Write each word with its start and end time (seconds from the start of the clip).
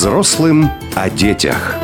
Взрослым 0.00 0.70
о 0.96 1.10
детях. 1.10 1.74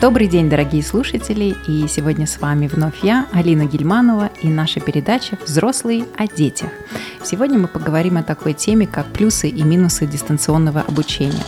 Добрый 0.00 0.28
день, 0.28 0.48
дорогие 0.48 0.84
слушатели, 0.84 1.56
и 1.66 1.88
сегодня 1.88 2.28
с 2.28 2.40
вами 2.40 2.68
вновь 2.68 3.02
я, 3.02 3.26
Алина 3.32 3.64
Гельманова, 3.64 4.30
и 4.40 4.46
наша 4.46 4.78
передача 4.78 5.36
«Взрослые 5.44 6.04
о 6.16 6.28
детях». 6.28 6.68
Сегодня 7.24 7.58
мы 7.58 7.66
поговорим 7.66 8.18
о 8.18 8.22
такой 8.22 8.52
теме, 8.52 8.86
как 8.86 9.04
плюсы 9.06 9.48
и 9.48 9.64
минусы 9.64 10.06
дистанционного 10.06 10.82
обучения. 10.82 11.42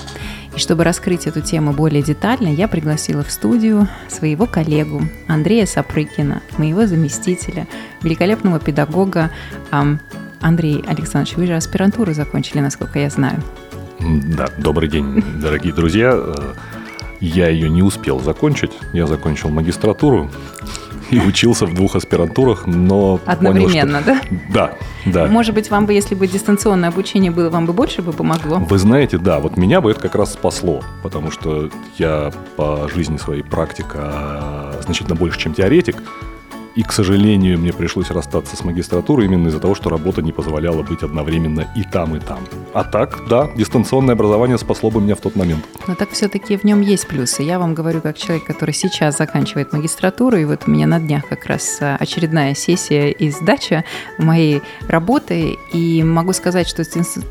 И 0.57 0.59
чтобы 0.59 0.83
раскрыть 0.83 1.29
эту 1.29 1.41
тему 1.41 1.73
более 1.73 2.03
детально, 2.03 2.49
я 2.49 2.67
пригласила 2.67 3.23
в 3.23 3.31
студию 3.31 3.87
своего 4.09 4.47
коллегу 4.47 5.03
Андрея 5.29 5.67
Сапрыкина, 5.67 6.43
моего 6.59 6.87
заместителя, 6.87 7.69
великолепного 8.03 8.59
педагога. 8.59 9.31
Андрей 10.41 10.85
Александрович, 10.89 11.37
вы 11.37 11.47
же 11.47 11.55
аспирантуру 11.55 12.13
закончили, 12.13 12.59
насколько 12.59 12.99
я 12.99 13.09
знаю. 13.09 13.41
Да, 14.03 14.49
добрый 14.59 14.89
день, 14.89 15.23
дорогие 15.41 15.73
друзья. 15.73 16.19
Я 17.21 17.49
ее 17.49 17.71
не 17.71 17.83
успел 17.83 18.19
закончить. 18.19 18.73
Я 18.93 19.07
закончил 19.07 19.49
магистратуру 19.49 20.29
и 21.11 21.21
учился 21.21 21.67
в 21.67 21.75
двух 21.75 21.95
аспирантурах, 21.95 22.67
но 22.67 23.21
Одновременно, 23.27 24.03
понял, 24.03 24.17
что... 24.17 24.31
да? 24.53 24.75
Да, 25.05 25.23
да. 25.25 25.27
Может 25.27 25.55
быть, 25.55 25.71
вам 25.71 25.87
бы, 25.87 25.93
если 25.93 26.15
бы 26.15 26.27
дистанционное 26.27 26.89
обучение 26.89 27.31
было, 27.31 27.51
вам 27.51 27.67
бы 27.67 27.73
больше 27.73 28.03
бы 28.03 28.13
помогло? 28.13 28.57
Вы 28.57 28.79
знаете, 28.79 29.19
да, 29.19 29.39
вот 29.39 29.57
меня 29.57 29.81
бы 29.81 29.91
это 29.91 30.01
как 30.01 30.15
раз 30.15 30.33
спасло, 30.33 30.83
потому 31.03 31.31
что 31.31 31.71
я 31.99 32.33
по 32.57 32.89
жизни 32.93 33.19
своей 33.19 33.43
практика 33.43 33.99
а, 34.03 34.81
значительно 34.83 35.15
больше, 35.15 35.39
чем 35.39 35.55
теоретик, 35.55 36.03
и, 36.75 36.83
к 36.83 36.93
сожалению, 36.93 37.59
мне 37.59 37.73
пришлось 37.73 38.11
расстаться 38.11 38.57
с 38.57 38.65
магистратурой 38.65 39.27
именно 39.27 39.49
из-за 39.49 39.61
того, 39.61 39.75
что 39.75 39.91
работа 39.91 40.23
не 40.23 40.33
позволяла 40.33 40.83
быть 40.83 41.03
одновременно 41.03 41.67
и 41.77 41.83
там, 41.83 42.17
и 42.17 42.21
там. 42.21 42.39
А 42.73 42.85
так, 42.85 43.21
да, 43.29 43.51
дистанционное 43.55 44.15
образование 44.15 44.57
спасло 44.57 44.91
бы 44.91 45.01
меня 45.01 45.15
в 45.15 45.21
тот 45.21 45.37
момент. 45.37 45.65
Но 45.87 45.95
так 45.95 46.11
все-таки 46.11 46.57
в 46.57 46.65
нем 46.65 46.81
есть 46.81 47.07
плюсы. 47.07 47.43
Я 47.43 47.59
вам 47.59 47.75
говорю 47.75 48.01
как 48.01 48.17
человек, 48.17 48.47
который 48.47 48.73
сейчас 48.73 49.19
заканчивает 49.19 49.73
магистратуру, 49.73 50.39
и 50.39 50.45
вот 50.45 50.63
у 50.67 50.71
меня 50.71 50.87
на 50.87 50.99
днях 50.99 51.29
как 51.29 51.47
раз 51.47 51.79
а, 51.81 51.97
очередная 52.01 52.55
сессия 52.55 53.11
и 53.11 53.31
сдача 53.31 53.85
моей 54.17 54.63
работы, 54.89 55.59
и 55.73 56.03
могу 56.03 56.33
сказать, 56.33 56.69
что 56.69 56.85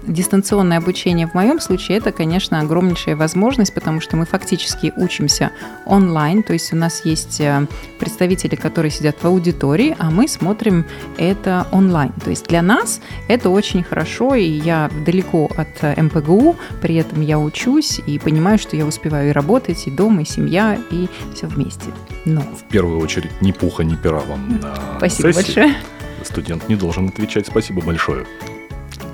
дистанционное 0.03 0.77
обучение 0.77 1.27
в 1.27 1.33
моем 1.33 1.59
случае 1.59 1.97
это, 1.97 2.11
конечно, 2.11 2.59
огромнейшая 2.59 3.15
возможность, 3.15 3.73
потому 3.73 4.01
что 4.01 4.17
мы 4.17 4.25
фактически 4.25 4.93
учимся 4.95 5.51
онлайн, 5.85 6.43
то 6.43 6.53
есть 6.53 6.73
у 6.73 6.75
нас 6.75 7.05
есть 7.05 7.41
а, 7.41 7.65
представители, 7.99 8.55
которые 8.55 8.91
сидят 8.91 9.15
в 9.15 9.30
аудитории, 9.31 9.95
а 9.97 10.11
мы 10.11 10.27
смотрим 10.27 10.85
это 11.17 11.67
онлайн. 11.71 12.11
То 12.23 12.29
есть 12.29 12.47
для 12.47 12.61
нас 12.61 13.01
это 13.27 13.49
очень 13.49 13.83
хорошо, 13.83 14.35
и 14.35 14.43
я 14.43 14.89
далеко 15.05 15.49
от 15.57 15.97
МПГУ, 15.97 16.55
при 16.81 16.95
этом 16.95 17.21
я 17.21 17.39
учусь 17.39 17.99
и 18.05 18.19
понимаю, 18.19 18.59
что 18.59 18.75
я 18.75 18.85
успеваю 18.85 19.29
и 19.29 19.31
работать, 19.31 19.87
и 19.87 19.91
дома, 19.91 20.21
и 20.21 20.25
семья, 20.25 20.77
и 20.91 21.07
все 21.33 21.47
вместе. 21.47 21.85
Но... 22.25 22.41
В 22.41 22.63
первую 22.69 22.99
очередь, 22.99 23.31
ни 23.41 23.51
пуха, 23.51 23.83
ни 23.83 23.95
пера 23.95 24.19
вам 24.19 24.59
на 24.61 24.75
Спасибо 24.97 25.33
сессии. 25.33 25.59
большое. 25.59 25.75
Студент 26.23 26.69
не 26.69 26.75
должен 26.75 27.07
отвечать 27.07 27.47
«спасибо 27.47 27.81
большое». 27.81 28.25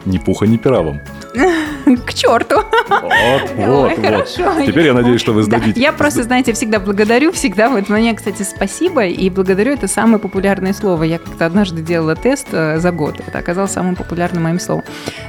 Ни 0.05 0.17
пуха, 0.17 0.45
ни 0.45 0.57
пера 0.57 0.81
вам. 0.81 1.01
К 2.05 2.13
черту. 2.13 2.63
Вот, 2.89 3.51
вот, 3.55 3.97
вот. 3.97 4.65
Теперь 4.65 4.87
я 4.87 4.93
надеюсь, 4.93 5.21
что 5.21 5.33
вы 5.33 5.43
сдадите. 5.43 5.73
Да, 5.73 5.79
я 5.79 5.93
просто, 5.93 6.23
знаете, 6.23 6.53
всегда 6.53 6.79
благодарю, 6.79 7.31
всегда. 7.31 7.69
Вот 7.69 7.89
мне, 7.89 8.13
кстати, 8.13 8.43
спасибо. 8.43 9.05
И 9.05 9.29
благодарю 9.29 9.73
это 9.73 9.87
самое 9.87 10.19
популярное 10.19 10.73
слово. 10.73 11.03
Я 11.03 11.19
как-то 11.19 11.45
однажды 11.45 11.81
делала 11.81 12.15
тест 12.15 12.47
э, 12.51 12.79
за 12.79 12.91
год. 12.91 13.19
Это 13.25 13.39
оказалось 13.39 13.71
самым 13.71 13.95
популярным 13.95 14.43
моим 14.43 14.59
словом. 14.59 14.83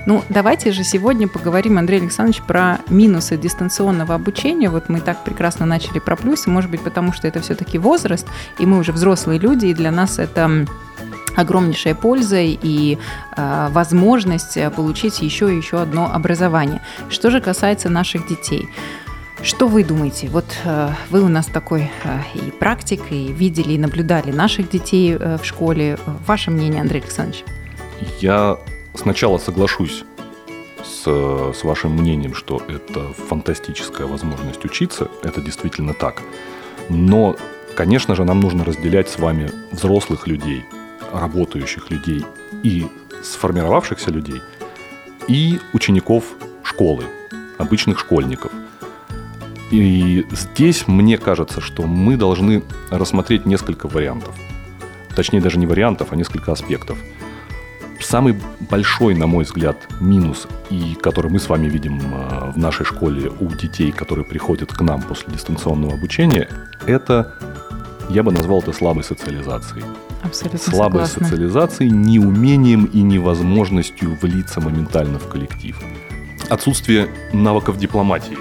Ну, 0.06 0.23
давайте 0.29 0.73
же 0.73 0.84
сегодня 0.84 1.29
поговорим, 1.29 1.79
Андрей 1.79 2.01
Александрович, 2.01 2.42
про 2.42 2.79
минусы 2.89 3.36
дистанционного 3.36 4.14
обучения. 4.14 4.70
Вот 4.70 4.89
мы 4.89 5.01
так 5.01 5.25
прекрасно 5.25 5.67
начали 5.67 5.98
про 5.98 6.17
плюсы. 6.17 6.51
Может 6.51 6.70
быть, 6.70 6.80
потому 6.80 7.13
что 7.13 7.29
это 7.29 7.40
все-таки 7.40 7.79
возраст, 7.79 8.27
и 8.58 8.67
мы 8.67 8.79
уже 8.79 8.92
взрослые 8.92 9.39
люди, 9.39 9.67
и 9.67 9.75
для 9.75 9.90
нас 9.90 10.19
это 10.19 10.67
огромнейшая 11.39 11.95
польза 11.95 12.41
и 12.41 12.99
э, 13.37 13.69
возможность 13.71 14.59
получить 14.75 15.23
еще 15.23 15.53
и 15.53 15.57
еще 15.57 15.81
одно 15.81 16.11
образование. 16.13 16.83
Что 17.09 17.31
же 17.31 17.41
касается 17.41 17.89
наших 17.89 18.27
детей. 18.27 18.69
Что 19.43 19.69
вы 19.69 19.85
думаете? 19.85 20.29
Вот 20.29 20.45
э, 20.65 20.91
вы 21.11 21.23
у 21.23 21.29
нас 21.29 21.47
такой 21.47 21.91
э, 22.03 22.21
и 22.35 22.51
практик, 22.51 23.01
и 23.11 23.33
видели, 23.33 23.75
и 23.75 23.79
наблюдали 23.79 24.33
наших 24.33 24.69
детей 24.69 25.15
э, 25.15 25.39
в 25.39 25.45
школе. 25.45 25.97
Ваше 26.27 26.51
мнение, 26.51 26.81
Андрей 26.81 27.03
Александрович? 27.03 27.45
Я 28.20 28.59
сначала 28.95 29.39
соглашусь 29.39 30.05
с, 30.83 31.05
с 31.05 31.65
вашим 31.65 31.93
мнением, 31.93 32.35
что 32.35 32.61
это 32.69 33.13
фантастическая 33.29 34.09
возможность 34.09 34.65
учиться. 34.65 35.09
Это 35.23 35.41
действительно 35.41 35.95
так. 35.95 36.23
Но, 36.89 37.37
конечно 37.77 38.17
же, 38.17 38.25
нам 38.25 38.41
нужно 38.41 38.65
разделять 38.65 39.09
с 39.09 39.20
вами 39.20 39.53
взрослых 39.70 40.27
людей– 40.27 40.65
работающих 41.13 41.91
людей 41.91 42.24
и 42.63 42.86
сформировавшихся 43.23 44.11
людей, 44.11 44.41
и 45.27 45.61
учеников 45.73 46.24
школы, 46.63 47.05
обычных 47.58 47.98
школьников. 47.98 48.52
И 49.70 50.27
здесь 50.30 50.86
мне 50.86 51.19
кажется, 51.19 51.61
что 51.61 51.83
мы 51.83 52.17
должны 52.17 52.63
рассмотреть 52.91 53.45
несколько 53.45 53.86
вариантов. 53.86 54.35
Точнее, 55.14 55.41
даже 55.41 55.58
не 55.58 55.67
вариантов, 55.67 56.08
а 56.13 56.17
несколько 56.17 56.52
аспектов. 56.52 56.98
Самый 58.01 58.40
большой, 58.70 59.14
на 59.14 59.27
мой 59.27 59.45
взгляд, 59.45 59.77
минус, 60.01 60.46
и 60.70 60.96
который 61.02 61.30
мы 61.30 61.40
с 61.40 61.48
вами 61.48 61.69
видим 61.69 62.01
а, 62.14 62.52
в 62.52 62.57
нашей 62.57 62.86
школе 62.86 63.30
у 63.40 63.48
детей, 63.48 63.90
которые 63.90 64.25
приходят 64.25 64.73
к 64.73 64.80
нам 64.80 65.02
после 65.02 65.33
дистанционного 65.33 65.95
обучения, 65.95 66.48
это, 66.86 67.35
я 68.08 68.23
бы 68.23 68.30
назвал 68.30 68.61
это 68.61 68.73
слабой 68.73 69.02
социализацией. 69.02 69.85
Абсолютно 70.23 70.58
слабой 70.58 71.06
согласна. 71.06 71.24
социализацией, 71.24 71.90
неумением 71.90 72.86
и 72.86 73.02
невозможностью 73.02 74.17
влиться 74.20 74.61
моментально 74.61 75.18
в 75.18 75.29
коллектив. 75.29 75.80
Отсутствие 76.48 77.08
навыков 77.33 77.79
дипломатии 77.79 78.39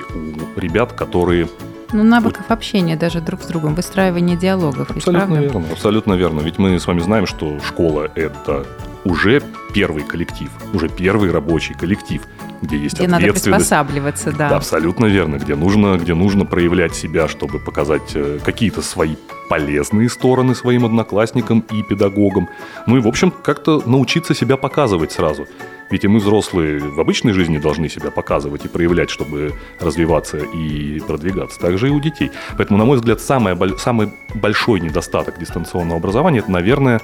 у 0.55 0.59
ребят, 0.59 0.93
которые 0.93 1.47
ну, 1.93 2.03
навыков 2.03 2.45
общения 2.49 2.97
даже 2.97 3.21
друг 3.21 3.41
с 3.41 3.47
другом, 3.47 3.75
выстраивания 3.75 4.35
диалогов. 4.35 4.91
Абсолютно 4.91 5.35
верно, 5.35 5.66
абсолютно 5.71 6.13
верно. 6.13 6.41
Ведь 6.41 6.57
мы 6.57 6.79
с 6.79 6.87
вами 6.87 6.99
знаем, 6.99 7.25
что 7.25 7.59
школа– 7.61 8.11
это 8.16 8.66
уже 9.05 9.41
первый 9.73 10.03
коллектив, 10.03 10.49
уже 10.73 10.89
первый 10.89 11.31
рабочий 11.31 11.73
коллектив, 11.75 12.21
где 12.62 12.78
есть 12.78 12.95
где 12.95 13.06
ответственность. 13.06 13.12
надо 13.12 13.34
приспосабливаться, 13.34 14.31
да. 14.31 14.50
Да, 14.50 14.57
абсолютно 14.57 15.06
верно. 15.06 15.38
Где 15.38 15.56
нужно, 15.56 15.97
где 15.97 16.13
нужно 16.13 16.45
проявлять 16.45 16.95
себя, 16.95 17.28
чтобы 17.28 17.59
показать 17.59 18.12
э, 18.16 18.40
какие-то 18.44 18.81
свои 18.81 19.16
полезные 19.50 20.09
стороны 20.09 20.56
своим 20.56 20.85
одноклассникам 20.85 21.62
и 21.72 21.84
педагогам. 21.84 22.50
Ну 22.85 22.97
и, 22.97 23.00
в 23.00 23.07
общем, 23.07 23.31
как-то 23.31 23.81
научиться 23.85 24.34
себя 24.34 24.57
показывать 24.57 25.12
сразу. 25.12 25.47
Ведь 25.90 26.03
и 26.03 26.07
мы, 26.07 26.19
взрослые, 26.19 26.79
в 26.79 27.00
обычной 27.00 27.31
жизни 27.31 27.57
должны 27.57 27.88
себя 27.88 28.12
показывать 28.12 28.66
и 28.66 28.67
проявлять, 28.67 29.09
чтобы 29.09 29.53
развиваться 29.79 30.38
и 30.38 31.00
продвигаться. 31.00 31.59
Также 31.59 31.88
и 31.88 31.91
у 31.91 32.00
детей. 32.01 32.31
Поэтому, 32.57 32.78
на 32.78 32.85
мой 32.85 32.97
взгляд, 32.97 33.22
самый, 33.22 33.56
самый 33.79 34.12
большой 34.34 34.81
недостаток 34.81 35.40
дистанционного 35.40 35.97
образования– 36.00 36.40
это, 36.40 36.51
наверное, 36.51 37.01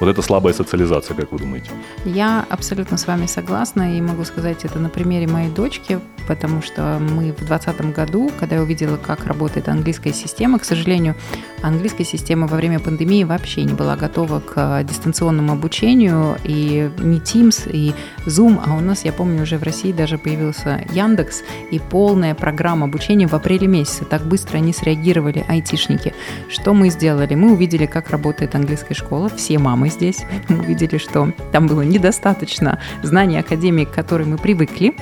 вот 0.00 0.08
это 0.08 0.22
слабая 0.22 0.52
социализация, 0.52 1.16
как 1.16 1.32
вы 1.32 1.38
думаете? 1.38 1.70
Я 2.04 2.44
абсолютно 2.50 2.96
с 2.98 3.06
вами 3.06 3.26
согласна 3.26 3.96
и 3.96 4.00
могу 4.00 4.24
сказать 4.24 4.64
это 4.64 4.78
на 4.78 4.88
примере 4.88 5.26
моей 5.26 5.50
дочки, 5.50 6.00
потому 6.26 6.62
что 6.62 6.98
мы 7.00 7.32
в 7.32 7.44
2020 7.46 7.94
году, 7.94 8.30
когда 8.38 8.56
я 8.56 8.62
увидела, 8.62 8.96
как 8.96 9.26
работает 9.26 9.68
английская 9.68 10.12
система, 10.12 10.58
к 10.58 10.64
сожалению, 10.64 11.14
английская 11.62 12.04
система 12.04 12.46
во 12.46 12.56
время 12.56 12.78
пандемии 12.78 13.24
вообще 13.24 13.64
не 13.64 13.74
была 13.74 13.96
готова 13.96 14.40
к 14.40 14.82
дистанционному 14.84 15.52
обучению, 15.52 16.36
и 16.44 16.90
не 16.98 17.18
Teams, 17.18 17.70
и 17.70 17.94
Zoom, 18.26 18.60
а 18.64 18.76
у 18.76 18.80
нас, 18.80 19.04
я 19.04 19.12
помню, 19.12 19.42
уже 19.42 19.58
в 19.58 19.62
России 19.62 19.92
даже 19.92 20.18
появился 20.18 20.84
Яндекс, 20.92 21.42
и 21.70 21.78
полная 21.78 22.34
программа 22.34 22.86
обучения 22.86 23.26
в 23.26 23.34
апреле 23.34 23.66
месяце. 23.66 24.04
Так 24.04 24.22
быстро 24.22 24.58
они 24.58 24.72
среагировали, 24.72 25.44
айтишники. 25.48 26.14
Что 26.48 26.74
мы 26.74 26.90
сделали? 26.90 27.34
Мы 27.34 27.52
увидели, 27.52 27.86
как 27.86 28.10
работает 28.10 28.54
английская 28.54 28.94
школа, 28.94 29.28
все 29.28 29.58
мамы 29.58 29.85
мы 29.86 29.90
здесь. 29.90 30.24
Увидели, 30.48 30.98
что 30.98 31.32
там 31.52 31.66
было 31.66 31.82
недостаточно 31.82 32.80
знаний 33.02 33.38
академии, 33.38 33.84
к 33.84 33.92
которой 33.92 34.26
мы 34.26 34.36
привыкли. 34.36 34.96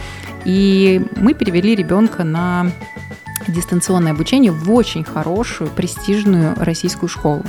И 0.45 1.03
мы 1.17 1.35
перевели 1.35 1.75
ребенка 1.75 2.23
на 2.25 2.71
дистанционное 3.49 4.13
обучение 4.13 4.53
в 4.53 4.71
очень 4.73 5.05
хорошую, 5.05 5.71
престижную 5.71 6.55
российскую 6.57 7.09
школу. 7.09 7.43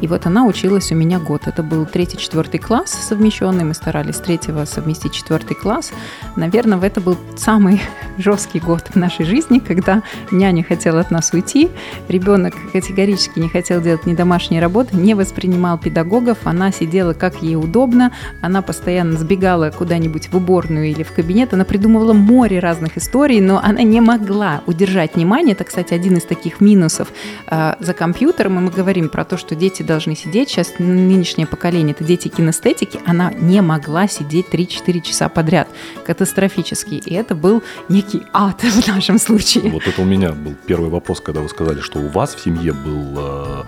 И 0.00 0.06
вот 0.06 0.26
она 0.26 0.46
училась 0.46 0.90
у 0.92 0.94
меня 0.94 1.18
год. 1.18 1.42
Это 1.46 1.62
был 1.62 1.84
третий-четвертый 1.84 2.58
класс 2.58 2.90
совмещенный. 2.90 3.64
Мы 3.64 3.74
старались 3.74 4.16
с 4.16 4.20
третьего 4.20 4.64
совместить 4.64 5.12
четвертый 5.12 5.54
класс. 5.54 5.92
Наверное, 6.36 6.80
это 6.80 7.00
был 7.00 7.16
самый 7.36 7.82
жесткий 8.18 8.60
год 8.60 8.88
в 8.88 8.96
нашей 8.96 9.26
жизни, 9.26 9.58
когда 9.58 10.02
няня 10.30 10.64
хотела 10.64 11.00
от 11.00 11.10
нас 11.10 11.32
уйти. 11.32 11.68
Ребенок 12.08 12.54
категорически 12.72 13.38
не 13.38 13.48
хотел 13.48 13.82
делать 13.82 14.06
ни 14.06 14.14
домашней 14.14 14.60
работы, 14.60 14.96
не 14.96 15.14
воспринимал 15.14 15.78
педагогов. 15.78 16.38
Она 16.44 16.72
сидела 16.72 17.12
как 17.12 17.42
ей 17.42 17.56
удобно. 17.56 18.12
Она 18.40 18.62
постоянно 18.62 19.18
сбегала 19.18 19.70
куда-нибудь 19.70 20.28
в 20.28 20.36
уборную 20.36 20.88
или 20.88 21.02
в 21.02 21.12
кабинет. 21.12 21.52
Она 21.52 21.64
придумывала 21.64 22.14
море 22.14 22.58
разных 22.58 22.96
историй, 22.96 23.40
но 23.40 23.60
она 23.62 23.82
не 23.82 24.00
могла 24.00 24.62
удержать 24.66 25.14
внимание. 25.16 25.52
Это, 25.52 25.64
кстати, 25.64 25.92
один 25.92 26.16
из 26.16 26.24
таких 26.24 26.60
минусов 26.60 27.08
э, 27.46 27.74
за 27.80 27.92
компьютером. 27.92 28.58
И 28.58 28.62
мы 28.62 28.70
говорим 28.70 29.08
про 29.08 29.24
то, 29.24 29.36
что 29.36 29.54
дети 29.54 29.82
должны 29.90 30.14
сидеть. 30.14 30.48
Сейчас 30.48 30.74
нынешнее 30.78 31.46
поколение– 31.46 31.94
это 31.98 32.04
дети 32.04 32.28
кинестетики. 32.28 33.00
Она 33.06 33.32
не 33.32 33.60
могла 33.60 34.06
сидеть 34.06 34.46
3-4 34.52 35.00
часа 35.00 35.28
подряд. 35.28 35.68
Катастрофически. 36.06 36.94
И 36.94 37.14
это 37.14 37.34
был 37.34 37.62
некий 37.88 38.22
ад 38.32 38.60
в 38.62 38.86
нашем 38.86 39.18
случае. 39.18 39.70
Вот 39.70 39.86
это 39.88 40.00
у 40.00 40.04
меня 40.04 40.30
был 40.30 40.54
первый 40.64 40.90
вопрос, 40.90 41.20
когда 41.20 41.40
вы 41.40 41.48
сказали, 41.48 41.80
что 41.80 41.98
у 41.98 42.08
вас 42.08 42.36
в 42.36 42.40
семье 42.40 42.72
был 42.72 43.14
э, 43.16 43.62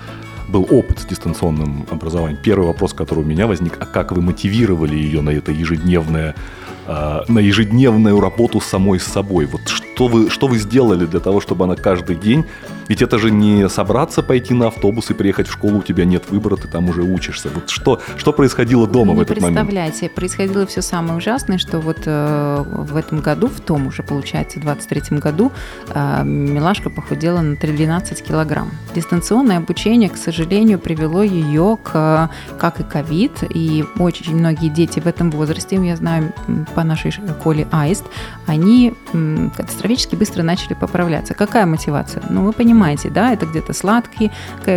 был 0.49 0.67
опыт 0.71 1.01
с 1.01 1.05
дистанционным 1.05 1.87
образованием. 1.91 2.41
Первый 2.41 2.67
вопрос, 2.67 2.93
который 2.93 3.25
у 3.25 3.27
меня 3.27 3.47
возник, 3.49 3.77
а 3.81 3.87
как 3.87 4.13
вы 4.13 4.23
мотивировали 4.23 4.95
ее 4.95 5.23
на 5.23 5.31
это 5.31 5.51
ежедневное 5.51 6.35
а, 6.85 7.25
на 7.29 7.39
ежедневную 7.39 8.21
работу 8.21 8.61
самой 8.61 8.99
с 8.99 9.05
собой. 9.05 9.47
Вот 9.47 9.69
что 9.69 10.09
вы, 10.09 10.31
что 10.31 10.49
вы 10.49 10.59
сделали 10.59 11.07
для 11.07 11.21
того, 11.21 11.41
чтобы 11.41 11.65
она 11.65 11.77
каждый 11.77 12.17
день... 12.17 12.45
Ведь 12.93 13.01
это 13.01 13.19
же 13.19 13.31
не 13.31 13.71
собраться, 13.71 14.23
пойти 14.23 14.53
на 14.53 14.67
автобус 14.67 15.11
и 15.11 15.15
приехать 15.15 15.49
в 15.49 15.53
школу, 15.53 15.79
у 15.79 15.83
тебя 15.83 16.05
нет 16.05 16.25
выбора, 16.29 16.57
ты 16.57 16.69
там 16.69 16.91
уже 16.91 17.01
учишься. 17.01 17.49
Вот 17.55 17.71
что, 17.71 18.03
что 18.19 18.35
происходило 18.35 18.87
дома 18.87 19.15
не 19.15 19.21
в 19.21 19.23
этот 19.23 19.41
момент? 19.41 19.67
представляете, 19.67 20.11
происходило 20.11 20.67
все 20.67 20.83
самое 20.83 21.17
ужасное, 21.17 21.57
что 21.57 21.81
вот 21.81 22.01
э, 22.05 22.65
в 22.67 22.95
этом 22.95 23.21
году, 23.23 23.49
в 23.49 23.61
том 23.63 23.87
уже, 23.87 24.03
получается, 24.03 24.59
в 24.59 24.63
23 24.65 25.21
году, 25.21 25.53
э, 25.89 26.23
Милашка 26.23 26.91
похудела 26.91 27.41
на 27.41 27.57
12 27.57 28.23
килограмм. 28.23 28.71
Дистанционное 28.95 29.57
обучение, 29.57 30.11
к 30.11 30.19
сожалению, 30.19 30.79
привело 30.79 31.23
ее 31.23 31.79
к, 31.83 32.29
как 32.59 32.81
и 32.81 32.83
ковид, 32.83 33.43
и 33.49 33.87
очень 33.99 34.37
многие 34.37 34.69
дети 34.69 35.01
в 35.01 35.07
этом 35.07 35.31
возрасте, 35.31 35.77
я 35.83 35.97
знаю, 35.97 36.35
по 36.75 36.85
нашей 36.85 37.11
школе 37.11 37.67
АИСТ, 37.73 38.05
они 38.47 38.93
катастрофически 39.57 40.15
быстро 40.15 40.43
начали 40.43 40.75
поправляться. 40.75 41.33
Какая 41.33 41.65
мотивация? 41.65 42.23
Ну, 42.29 42.45
вы 42.45 42.53
понимаете, 42.53 42.82
да, 43.09 43.33
это 43.33 43.47
где-то 43.47 43.73
сладкие 43.73 44.31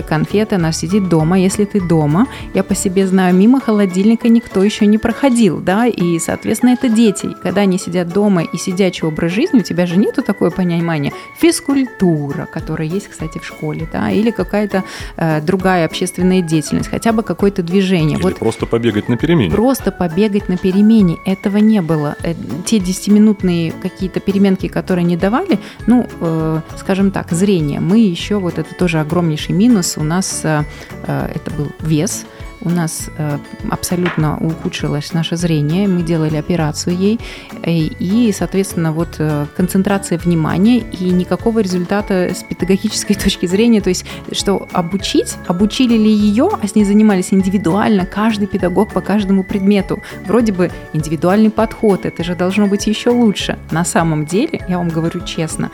конфеты, 0.07 0.55
она 0.55 0.71
сидит 0.71 1.09
дома. 1.09 1.39
Если 1.39 1.65
ты 1.65 1.81
дома, 1.81 2.27
я 2.53 2.63
по 2.63 2.75
себе 2.75 3.07
знаю, 3.07 3.35
мимо 3.35 3.59
холодильника 3.59 4.29
никто 4.29 4.63
еще 4.63 4.85
не 4.85 4.97
проходил, 4.97 5.59
да, 5.59 5.87
и, 5.87 6.19
соответственно, 6.19 6.71
это 6.71 6.89
дети. 6.89 7.29
Когда 7.43 7.61
они 7.61 7.77
сидят 7.77 8.09
дома 8.09 8.43
и 8.43 8.57
сидячий 8.57 9.07
образ 9.07 9.31
жизни, 9.31 9.59
у 9.59 9.63
тебя 9.63 9.85
же 9.85 9.97
нету 9.97 10.21
такое 10.21 10.49
понимания 10.49 11.11
физкультура, 11.39 12.47
которая 12.51 12.87
есть, 12.87 13.07
кстати, 13.07 13.39
в 13.39 13.45
школе, 13.45 13.87
да, 13.91 14.11
или 14.11 14.31
какая-то 14.31 14.83
э, 15.17 15.41
другая 15.41 15.85
общественная 15.85 16.41
деятельность, 16.41 16.89
хотя 16.89 17.11
бы 17.11 17.23
какое-то 17.23 17.63
движение. 17.63 18.17
Или 18.17 18.23
вот 18.23 18.37
просто 18.37 18.65
побегать 18.65 19.09
на 19.09 19.17
перемене. 19.17 19.51
Просто 19.51 19.91
побегать 19.91 20.49
на 20.49 20.57
перемене. 20.57 21.17
Этого 21.25 21.57
не 21.57 21.81
было. 21.81 22.15
Э, 22.23 22.33
те 22.65 22.77
10-минутные 22.77 23.73
какие-то 23.81 24.19
переменки, 24.19 24.67
которые 24.67 25.05
не 25.05 25.17
давали, 25.17 25.59
ну, 25.87 26.07
э, 26.19 26.61
скажем 26.77 27.11
так, 27.11 27.31
зрение. 27.31 27.79
Мы 27.85 27.99
еще, 27.99 28.39
вот 28.39 28.57
это 28.57 28.73
тоже 28.73 28.99
огромнейший 28.99 29.53
минус, 29.53 29.97
у 29.97 30.03
нас 30.03 30.41
э, 30.43 30.63
э 31.03 31.31
это 31.35 31.51
был 31.51 31.71
вес, 31.79 32.25
у 32.61 32.69
нас 32.69 33.09
э, 33.17 33.37
абсолютно 33.69 34.37
ухудшилось 34.37 35.13
наше 35.13 35.35
зрение, 35.35 35.87
мы 35.87 36.01
делали 36.01 36.37
операцию 36.37 36.97
ей, 36.97 37.19
э, 37.63 37.71
и, 37.71 38.31
соответственно, 38.31 38.91
вот 38.91 39.15
э, 39.19 39.45
концентрация 39.55 40.17
внимания 40.17 40.79
и 40.79 41.09
никакого 41.09 41.59
результата 41.59 42.31
с 42.33 42.43
педагогической 42.43 43.15
точки 43.23 43.45
зрения, 43.45 43.81
то 43.81 43.89
есть, 43.89 44.05
что 44.31 44.67
обучить, 44.71 45.35
обучили 45.47 45.97
ли 45.97 46.11
ее, 46.11 46.49
а 46.61 46.67
с 46.67 46.75
ней 46.75 46.85
занимались 46.85 47.33
индивидуально, 47.33 48.05
каждый 48.05 48.47
педагог 48.47 48.93
по 48.93 49.01
каждому 49.01 49.43
предмету. 49.43 50.01
Вроде 50.25 50.51
бы 50.51 50.71
индивидуальный 50.93 51.49
подход, 51.49 52.05
это 52.05 52.23
же 52.23 52.35
должно 52.35 52.67
быть 52.67 52.87
еще 52.87 53.09
лучше. 53.09 53.57
На 53.71 53.85
самом 53.85 54.25
деле, 54.25 54.61
я 54.67 54.77
вам 54.77 54.89
говорю 54.89 55.21
честно, 55.21 55.71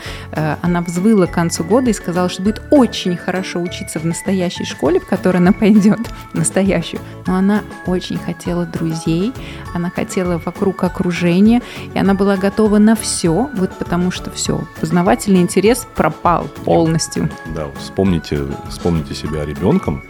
она 0.61 0.81
взвыла 0.81 1.27
к 1.27 1.31
концу 1.31 1.63
года 1.63 1.89
и 1.89 1.93
сказала, 1.93 2.29
что 2.29 2.41
будет 2.41 2.61
очень 2.71 3.15
хорошо 3.17 3.59
учиться 3.59 3.99
в 3.99 4.05
настоящей 4.05 4.65
школе, 4.65 4.99
в 4.99 5.05
которой 5.05 5.37
она 5.37 5.51
пойдет, 5.51 5.99
настоящей 6.33 6.70
настоящую. 6.71 7.01
Но 7.27 7.35
она 7.35 7.63
очень 7.85 8.17
хотела 8.17 8.65
друзей, 8.65 9.33
она 9.73 9.89
хотела 9.89 10.41
вокруг 10.43 10.83
окружения, 10.83 11.61
и 11.93 11.99
она 11.99 12.13
была 12.13 12.37
готова 12.37 12.77
на 12.77 12.95
все, 12.95 13.49
вот 13.55 13.71
потому 13.77 14.11
что 14.11 14.31
все, 14.31 14.61
познавательный 14.79 15.41
интерес 15.41 15.87
пропал 15.95 16.45
полностью. 16.65 17.29
Да, 17.55 17.67
вспомните, 17.79 18.45
вспомните 18.69 19.13
себя 19.13 19.45
ребенком. 19.45 20.03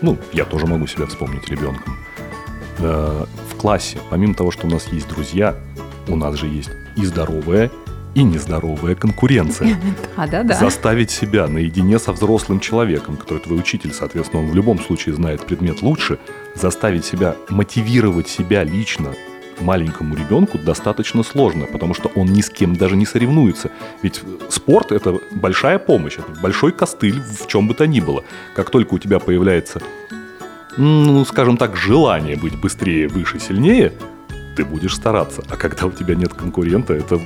Ну, 0.00 0.18
я 0.32 0.44
тоже 0.44 0.66
могу 0.66 0.86
себя 0.86 1.06
вспомнить 1.06 1.48
ребенком. 1.48 1.96
Э, 2.78 3.24
в 3.50 3.56
классе, 3.56 3.98
помимо 4.10 4.34
того, 4.34 4.50
что 4.50 4.66
у 4.66 4.70
нас 4.70 4.88
есть 4.88 5.08
друзья, 5.08 5.54
у 6.08 6.16
нас 6.16 6.34
же 6.34 6.46
есть 6.46 6.70
и 6.96 7.04
здоровая, 7.04 7.70
и 8.14 8.22
нездоровая 8.22 8.94
конкуренция. 8.94 9.78
Да, 10.16 10.26
да, 10.26 10.42
да. 10.44 10.54
Заставить 10.54 11.10
себя 11.10 11.48
наедине 11.48 11.98
со 11.98 12.12
взрослым 12.12 12.60
человеком, 12.60 13.16
который 13.16 13.38
твой 13.38 13.58
учитель, 13.58 13.92
соответственно, 13.92 14.42
он 14.42 14.50
в 14.50 14.54
любом 14.54 14.78
случае 14.78 15.14
знает 15.14 15.44
предмет 15.44 15.82
лучше, 15.82 16.18
заставить 16.54 17.04
себя 17.04 17.34
мотивировать 17.48 18.28
себя 18.28 18.62
лично 18.62 19.14
маленькому 19.60 20.14
ребенку 20.14 20.58
достаточно 20.58 21.22
сложно, 21.22 21.66
потому 21.66 21.94
что 21.94 22.10
он 22.14 22.26
ни 22.26 22.40
с 22.40 22.50
кем 22.50 22.76
даже 22.76 22.96
не 22.96 23.06
соревнуется. 23.06 23.70
Ведь 24.02 24.22
спорт– 24.48 24.90
это 24.92 25.18
большая 25.30 25.78
помощь, 25.78 26.18
это 26.18 26.40
большой 26.40 26.72
костыль 26.72 27.20
в 27.20 27.46
чем 27.46 27.68
бы 27.68 27.74
то 27.74 27.86
ни 27.86 28.00
было. 28.00 28.24
Как 28.54 28.70
только 28.70 28.94
у 28.94 28.98
тебя 28.98 29.18
появляется, 29.18 29.80
ну, 30.76 31.24
скажем 31.24 31.56
так, 31.56 31.76
желание 31.76 32.36
быть 32.36 32.58
быстрее, 32.58 33.08
выше, 33.08 33.38
сильнее– 33.40 33.92
ты 34.54 34.64
будешь 34.64 34.94
стараться. 34.94 35.42
А 35.48 35.56
когда 35.56 35.86
у 35.86 35.90
тебя 35.90 36.14
нет 36.14 36.34
конкурента, 36.34 36.94
это, 36.94 37.20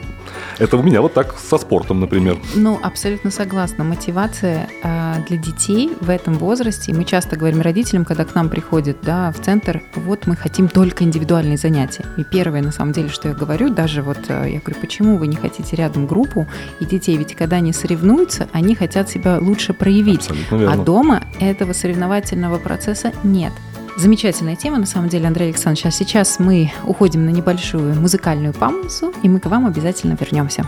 это 0.59 0.77
у 0.77 0.83
меня 0.83 1.01
вот 1.01 1.15
так 1.15 1.35
со 1.39 1.59
спортом, 1.59 2.01
например. 2.01 2.39
Ну, 2.55 2.79
абсолютно 2.83 3.31
согласна. 3.31 3.85
Мотивация 3.85 4.69
э, 4.83 5.15
для 5.29 5.37
детей 5.37 5.93
в 6.01 6.11
этом 6.11 6.35
возрасте, 6.35 6.93
мы 6.93 7.05
часто 7.05 7.37
говорим 7.37 7.61
родителям, 7.61 8.05
когда 8.05 8.25
к 8.25 8.35
нам 8.35 8.49
приходят 8.49 8.99
да, 9.03 9.33
в 9.33 9.41
центр, 9.41 9.83
вот 9.95 10.27
мы 10.27 10.37
хотим 10.37 10.69
только 10.69 11.05
индивидуальные 11.05 11.57
занятия. 11.57 12.05
И 12.17 12.25
первое, 12.25 12.63
на 12.63 12.73
самом 12.73 12.93
деле, 12.93 13.09
что 13.09 13.29
я 13.29 13.35
говорю, 13.35 13.71
даже 13.71 14.03
вот 14.03 14.19
э, 14.29 14.51
я 14.51 14.61
говорю, 14.61 14.81
почему 14.81 15.17
вы 15.19 15.27
не 15.27 15.37
хотите 15.37 15.77
рядом 15.77 16.07
группу 16.07 16.47
и 16.81 16.85
детей? 16.85 17.17
Ведь 17.17 17.35
когда 17.35 17.57
они 17.57 17.73
соревнуются, 17.73 18.49
они 18.53 18.75
хотят 18.75 19.09
себя 19.11 19.39
лучше 19.41 19.73
проявить. 19.73 20.29
А 20.51 20.77
дома 20.77 21.23
этого 21.41 21.73
соревновательного 21.73 22.59
процесса 22.59 23.13
нет. 23.23 23.53
Замечательная 23.97 24.57
тема, 24.57 24.79
на 24.79 24.87
самом 24.87 25.09
деле, 25.09 25.27
Андрей 25.27 25.47
Александрович. 25.47 25.87
А 25.87 25.91
сейчас 25.91 26.39
мы 26.39 26.71
уходим 26.85 27.25
на 27.25 27.31
небольшую 27.31 27.99
музыкальную 27.99 28.53
паузу, 28.53 29.13
и 29.23 29.29
мы 29.29 29.41
к 29.41 29.47
вам 29.47 29.67
обязательно 29.67 30.17
вернемся. 30.21 30.67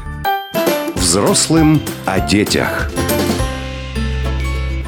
Взрослым 0.94 1.80
о 2.06 2.20
детях. 2.20 2.90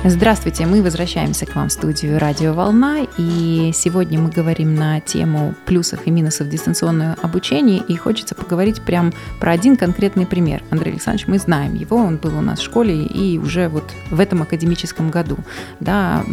Здравствуйте, 0.02 0.64
мы 0.64 0.82
возвращаемся 0.82 1.44
к 1.44 1.54
вам 1.54 1.68
в 1.68 1.72
студию 1.72 2.18
«Радио 2.18 2.54
Волна», 2.54 3.00
и 3.18 3.70
сегодня 3.74 4.18
мы 4.18 4.30
говорим 4.30 4.74
на 4.74 4.98
тему 5.00 5.54
плюсов 5.66 6.06
и 6.06 6.10
минусов 6.10 6.48
дистанционного 6.48 7.16
обучения, 7.20 7.82
и 7.86 7.96
хочется 7.96 8.34
поговорить 8.34 8.80
прям 8.80 9.12
про 9.40 9.52
один 9.52 9.76
конкретный 9.76 10.24
пример. 10.24 10.62
Андрей 10.70 10.92
Александрович, 10.92 11.26
мы 11.26 11.38
знаем 11.38 11.74
его, 11.74 11.98
он 11.98 12.16
был 12.16 12.38
у 12.38 12.40
нас 12.40 12.60
в 12.60 12.62
школе, 12.62 13.04
и 13.04 13.36
уже 13.36 13.68
вот 13.68 13.92
в 14.10 14.18
этом 14.20 14.40
академическом 14.40 15.10
году, 15.10 15.36
да, 15.80 16.24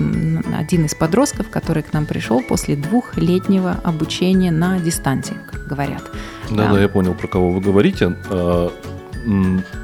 один 0.58 0.86
из 0.86 0.96
подростков, 0.96 1.50
который 1.50 1.84
к 1.84 1.92
нам 1.92 2.06
пришел 2.06 2.42
после 2.42 2.78
двухлетнего 2.78 3.82
обучения 3.84 4.52
на 4.52 4.80
дистанции, 4.80 5.36
как 5.52 5.68
говорят. 5.68 6.04
Да, 6.50 6.72
да, 6.72 6.80
я 6.80 6.88
понял, 6.88 7.14
про 7.14 7.28
кого 7.28 7.52
вы 7.52 7.60
говорите. 7.60 8.16
А, 8.30 8.72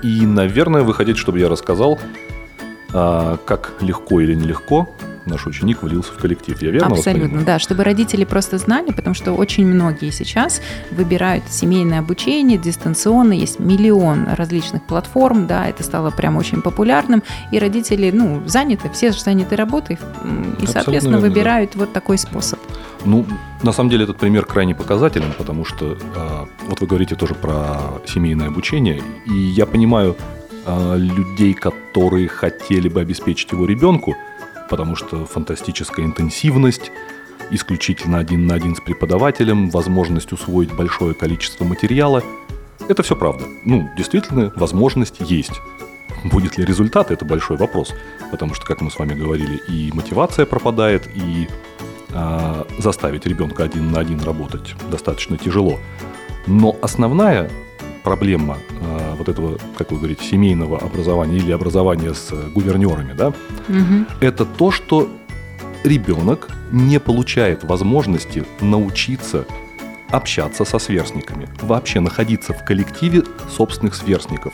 и, 0.01 0.25
наверное, 0.25 0.83
вы 0.83 0.93
хотите, 0.93 1.19
чтобы 1.19 1.39
я 1.39 1.49
рассказал, 1.49 1.99
как 2.93 3.73
легко 3.81 4.21
или 4.21 4.35
нелегко 4.35 4.87
наш 5.25 5.45
ученик 5.47 5.81
влился 5.81 6.11
в 6.13 6.17
коллектив. 6.17 6.61
Я 6.61 6.71
верно 6.71 6.95
Абсолютно, 6.95 7.43
да, 7.43 7.59
чтобы 7.59 7.83
родители 7.83 8.25
просто 8.25 8.57
знали, 8.57 8.91
потому 8.91 9.13
что 9.13 9.33
очень 9.33 9.65
многие 9.65 10.11
сейчас 10.11 10.61
выбирают 10.91 11.45
семейное 11.49 11.99
обучение, 11.99 12.57
дистанционно, 12.57 13.33
есть 13.33 13.59
миллион 13.59 14.27
различных 14.33 14.83
платформ, 14.83 15.47
да, 15.47 15.67
это 15.67 15.83
стало 15.83 16.11
прям 16.11 16.37
очень 16.37 16.61
популярным, 16.61 17.23
и 17.51 17.59
родители, 17.59 18.11
ну, 18.11 18.43
заняты, 18.45 18.89
все 18.89 19.11
же 19.11 19.19
заняты 19.19 19.55
работой, 19.55 19.95
и, 19.95 19.97
Абсолютно 20.27 20.67
соответственно, 20.67 21.15
верно, 21.15 21.29
выбирают 21.29 21.71
да. 21.73 21.79
вот 21.79 21.93
такой 21.93 22.17
способ. 22.17 22.59
Ну, 23.05 23.25
на 23.63 23.71
самом 23.71 23.89
деле 23.89 24.03
этот 24.05 24.17
пример 24.17 24.45
крайне 24.45 24.75
показателен, 24.75 25.33
потому 25.37 25.65
что 25.65 25.97
э, 26.15 26.45
вот 26.67 26.79
вы 26.79 26.87
говорите 26.87 27.15
тоже 27.15 27.33
про 27.33 27.77
семейное 28.05 28.47
обучение, 28.47 29.01
и 29.25 29.33
я 29.33 29.65
понимаю 29.65 30.15
людей, 30.65 31.53
которые 31.53 32.27
хотели 32.27 32.87
бы 32.87 33.01
обеспечить 33.01 33.51
его 33.51 33.65
ребенку, 33.65 34.15
потому 34.69 34.95
что 34.95 35.25
фантастическая 35.25 36.05
интенсивность, 36.05 36.91
исключительно 37.51 38.17
один 38.19 38.47
на 38.47 38.55
один 38.55 38.75
с 38.75 38.79
преподавателем, 38.79 39.69
возможность 39.69 40.31
усвоить 40.31 40.73
большое 40.73 41.13
количество 41.13 41.65
материала. 41.65 42.23
Это 42.87 43.03
все 43.03 43.15
правда. 43.15 43.45
Ну, 43.65 43.89
действительно, 43.95 44.51
возможность 44.55 45.17
есть. 45.19 45.61
Будет 46.23 46.57
ли 46.57 46.65
результат, 46.65 47.11
это 47.11 47.25
большой 47.25 47.57
вопрос. 47.57 47.93
Потому 48.31 48.53
что, 48.53 48.65
как 48.65 48.81
мы 48.81 48.89
с 48.89 48.97
вами 48.97 49.13
говорили, 49.13 49.61
и 49.67 49.91
мотивация 49.93 50.45
пропадает, 50.45 51.07
и 51.13 51.47
э, 52.09 52.63
заставить 52.79 53.25
ребенка 53.25 53.63
один 53.63 53.91
на 53.91 53.99
один 53.99 54.21
работать 54.21 54.75
достаточно 54.89 55.37
тяжело. 55.37 55.79
Но 56.47 56.75
основная 56.81 57.49
проблема 58.03 58.57
вот 59.15 59.29
этого, 59.29 59.57
как 59.77 59.91
вы 59.91 59.97
говорите, 59.97 60.23
семейного 60.25 60.79
образования 60.79 61.37
или 61.37 61.51
образования 61.51 62.13
с 62.13 62.31
гувернерами, 62.53 63.13
да, 63.13 63.29
угу. 63.29 64.05
это 64.19 64.45
то, 64.45 64.71
что 64.71 65.09
ребенок 65.83 66.49
не 66.71 66.99
получает 66.99 67.63
возможности 67.63 68.45
научиться 68.61 69.45
общаться 70.09 70.63
со 70.63 70.77
сверстниками, 70.79 71.47
вообще 71.61 71.99
находиться 71.99 72.53
в 72.53 72.63
коллективе 72.63 73.23
собственных 73.49 73.95
сверстников. 73.95 74.53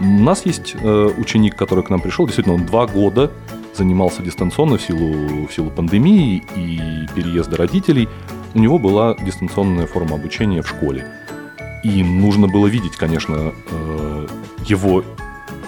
У 0.00 0.04
нас 0.04 0.44
есть 0.44 0.74
э, 0.74 1.10
ученик, 1.16 1.56
который 1.56 1.84
к 1.84 1.90
нам 1.90 2.00
пришел, 2.00 2.26
действительно, 2.26 2.56
он 2.56 2.66
два 2.66 2.86
года 2.86 3.30
занимался 3.74 4.22
дистанционно 4.22 4.78
в 4.78 4.82
силу, 4.82 5.46
в 5.46 5.52
силу 5.52 5.70
пандемии 5.70 6.42
и 6.56 7.06
переезда 7.14 7.56
родителей. 7.56 8.08
У 8.54 8.58
него 8.58 8.78
была 8.78 9.14
дистанционная 9.14 9.86
форма 9.86 10.16
обучения 10.16 10.62
в 10.62 10.68
школе. 10.68 11.06
И 11.82 12.02
нужно 12.04 12.46
было 12.46 12.66
видеть, 12.66 12.96
конечно, 12.96 13.52
э, 13.70 14.26
его, 14.64 15.04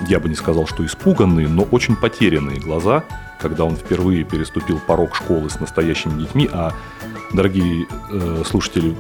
я 0.09 0.21
бы 0.21 0.29
не 0.29 0.37
сказал, 0.37 0.67
что 0.67 0.85
испуганные, 0.87 1.49
но 1.49 1.63
очень 1.65 1.97
потерянные 1.97 2.61
глаза, 2.61 3.05
когда 3.41 3.65
он 3.65 3.77
впервые 3.77 4.25
переступил 4.25 4.79
порог 4.79 5.15
школы 5.15 5.51
с 5.51 5.59
настоящими 5.59 6.21
детьми, 6.21 6.49
а 6.53 6.73
дорогие 7.33 7.87
э, 8.11 8.43
слушатели, 8.47 8.95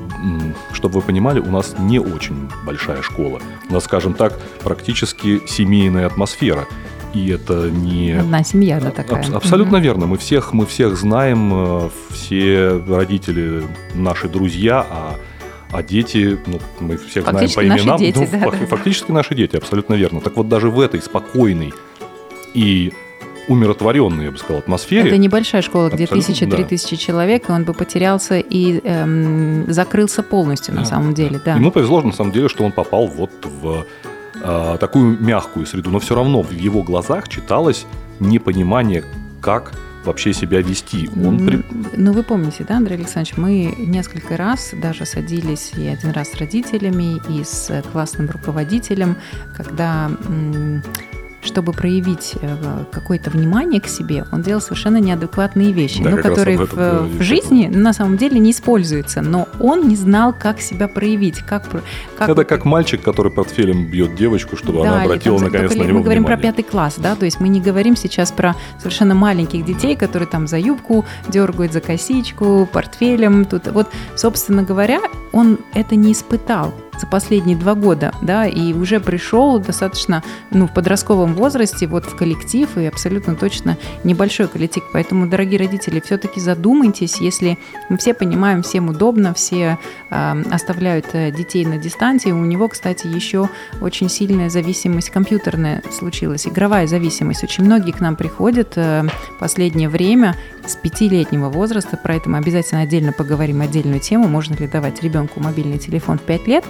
чтобы 0.72 1.00
вы 1.00 1.02
понимали, 1.02 1.38
у 1.38 1.50
нас 1.50 1.76
не 1.78 1.98
очень 1.98 2.50
большая 2.66 3.02
школа. 3.02 3.40
У 3.70 3.72
нас, 3.72 3.84
скажем 3.84 4.14
так, 4.14 4.38
практически 4.62 5.40
семейная 5.46 6.06
атмосфера. 6.06 6.66
И 7.14 7.28
это 7.28 7.70
не... 7.70 8.10
Одна 8.10 8.42
семья, 8.42 8.80
да, 8.80 8.90
такая. 8.90 9.24
Аб- 9.24 9.36
абсолютно 9.36 9.78
угу. 9.78 9.84
верно. 9.84 10.06
Мы 10.06 10.18
всех, 10.18 10.52
мы 10.52 10.66
всех 10.66 10.96
знаем, 10.96 11.52
э, 11.54 11.88
все 12.10 12.82
родители 12.88 13.62
наши 13.94 14.28
друзья, 14.28 14.84
а 14.90 15.14
а 15.74 15.82
дети, 15.82 16.38
ну, 16.46 16.60
мы 16.78 16.96
всех 16.96 17.24
фактически 17.24 17.54
знаем 17.54 17.70
по 17.70 17.82
именам. 17.82 18.00
Наши 18.00 18.04
дети, 18.04 18.18
ну, 18.32 18.40
да, 18.40 18.50
да, 18.50 18.66
фактически 18.66 19.08
да. 19.08 19.14
наши 19.14 19.34
дети, 19.34 19.56
абсолютно 19.56 19.94
верно. 19.94 20.20
Так 20.20 20.36
вот, 20.36 20.48
даже 20.48 20.70
в 20.70 20.78
этой 20.78 21.02
спокойной 21.02 21.74
и 22.54 22.92
умиротворенной, 23.48 24.26
я 24.26 24.30
бы 24.30 24.38
сказал, 24.38 24.58
атмосфере. 24.58 25.08
Это 25.08 25.18
небольшая 25.18 25.62
школа, 25.62 25.90
где 25.90 26.06
тысяча-три 26.06 26.62
да. 26.62 26.68
тысячи 26.68 26.94
человек, 26.94 27.48
и 27.48 27.52
он 27.52 27.64
бы 27.64 27.74
потерялся 27.74 28.38
и 28.38 28.80
эм, 28.84 29.64
закрылся 29.70 30.22
полностью, 30.22 30.74
на 30.74 30.82
да, 30.82 30.86
самом 30.86 31.12
деле. 31.12 31.40
Да. 31.44 31.56
Ему 31.56 31.72
повезло, 31.72 32.00
на 32.02 32.12
самом 32.12 32.30
деле, 32.30 32.48
что 32.48 32.64
он 32.64 32.70
попал 32.70 33.08
вот 33.08 33.32
в 33.42 33.84
э, 34.42 34.76
такую 34.78 35.20
мягкую 35.20 35.66
среду, 35.66 35.90
но 35.90 35.98
все 35.98 36.14
равно 36.14 36.42
в 36.42 36.52
его 36.52 36.82
глазах 36.82 37.28
читалось 37.28 37.84
непонимание, 38.20 39.04
как 39.40 39.72
вообще 40.04 40.32
себя 40.32 40.60
вести. 40.60 41.08
Он... 41.24 41.64
Ну, 41.96 42.12
вы 42.12 42.22
помните, 42.22 42.64
да, 42.68 42.76
Андрей 42.76 42.96
Александрович, 42.96 43.36
мы 43.36 43.74
несколько 43.78 44.36
раз 44.36 44.74
даже 44.80 45.06
садились 45.06 45.72
и 45.76 45.86
один 45.86 46.10
раз 46.10 46.30
с 46.32 46.34
родителями, 46.36 47.20
и 47.28 47.44
с 47.44 47.82
классным 47.92 48.28
руководителем, 48.30 49.16
когда 49.56 50.10
чтобы 51.44 51.72
проявить 51.72 52.34
э, 52.40 52.84
какое-то 52.90 53.30
внимание 53.30 53.80
к 53.80 53.86
себе, 53.86 54.24
он 54.32 54.42
делал 54.42 54.60
совершенно 54.60 54.98
неадекватные 54.98 55.72
вещи, 55.72 56.02
да, 56.02 56.10
ну, 56.10 56.16
которые 56.16 56.58
в, 56.58 56.72
в 56.72 57.22
жизни 57.22 57.66
на 57.66 57.92
самом 57.92 58.16
деле 58.16 58.38
не 58.38 58.50
используются. 58.50 59.20
Но 59.20 59.48
он 59.60 59.88
не 59.88 59.96
знал, 59.96 60.34
как 60.38 60.60
себя 60.60 60.88
проявить. 60.88 61.40
Как, 61.40 61.68
как 62.16 62.28
Это 62.28 62.44
как 62.44 62.64
мальчик, 62.64 63.02
который 63.02 63.30
портфелем 63.30 63.86
бьет 63.90 64.14
девочку, 64.14 64.56
чтобы 64.56 64.82
да, 64.82 64.92
она 64.92 65.02
обратила 65.02 65.38
там, 65.38 65.46
наконец 65.46 65.74
на 65.74 65.82
него 65.82 65.98
Мы 65.98 66.04
говорим 66.04 66.22
внимание. 66.22 66.42
про 66.42 66.52
пятый 66.52 66.62
класс, 66.62 66.96
да, 66.98 67.14
то 67.14 67.24
есть 67.24 67.40
мы 67.40 67.48
не 67.48 67.60
говорим 67.60 67.96
сейчас 67.96 68.32
про 68.32 68.56
совершенно 68.78 69.14
маленьких 69.14 69.64
детей, 69.64 69.96
которые 69.96 70.28
там 70.28 70.46
за 70.46 70.58
юбку 70.58 71.04
дергают, 71.28 71.72
за 71.72 71.80
косичку, 71.80 72.68
портфелем. 72.72 73.44
Тут 73.44 73.68
вот, 73.68 73.88
собственно 74.16 74.62
говоря, 74.62 75.00
он 75.32 75.58
это 75.74 75.96
не 75.96 76.12
испытал 76.12 76.72
за 77.00 77.06
последние 77.06 77.56
два 77.56 77.74
года, 77.74 78.12
да, 78.22 78.46
и 78.46 78.72
уже 78.72 79.00
пришел 79.00 79.58
достаточно, 79.58 80.22
ну, 80.50 80.66
в 80.66 80.74
подростковом 80.74 81.34
возрасте 81.34 81.86
вот 81.86 82.04
в 82.04 82.16
коллектив, 82.16 82.76
и 82.76 82.86
абсолютно 82.86 83.34
точно 83.34 83.76
небольшой 84.04 84.48
коллектив. 84.48 84.84
Поэтому, 84.92 85.26
дорогие 85.26 85.58
родители, 85.58 86.00
все-таки 86.00 86.40
задумайтесь, 86.40 87.20
если 87.20 87.58
мы 87.88 87.96
все 87.96 88.14
понимаем, 88.14 88.62
всем 88.62 88.88
удобно, 88.88 89.34
все 89.34 89.78
э, 90.10 90.42
оставляют 90.50 91.06
детей 91.12 91.64
на 91.64 91.78
дистанции. 91.78 92.32
У 92.32 92.44
него, 92.44 92.68
кстати, 92.68 93.06
еще 93.06 93.48
очень 93.80 94.08
сильная 94.08 94.50
зависимость 94.50 95.10
компьютерная 95.10 95.82
случилась, 95.90 96.46
игровая 96.46 96.86
зависимость. 96.86 97.44
Очень 97.44 97.64
многие 97.64 97.92
к 97.92 98.00
нам 98.00 98.16
приходят 98.16 98.72
э, 98.76 99.04
последнее 99.38 99.88
время 99.88 100.36
с 100.66 100.76
пятилетнего 100.76 101.48
возраста, 101.48 101.96
про 101.96 102.16
это 102.16 102.28
мы 102.28 102.38
обязательно 102.38 102.82
отдельно 102.82 103.12
поговорим, 103.12 103.60
отдельную 103.60 104.00
тему, 104.00 104.28
можно 104.28 104.54
ли 104.54 104.66
давать 104.66 105.02
ребенку 105.02 105.40
мобильный 105.40 105.78
телефон 105.78 106.18
в 106.18 106.22
5 106.22 106.46
лет, 106.46 106.64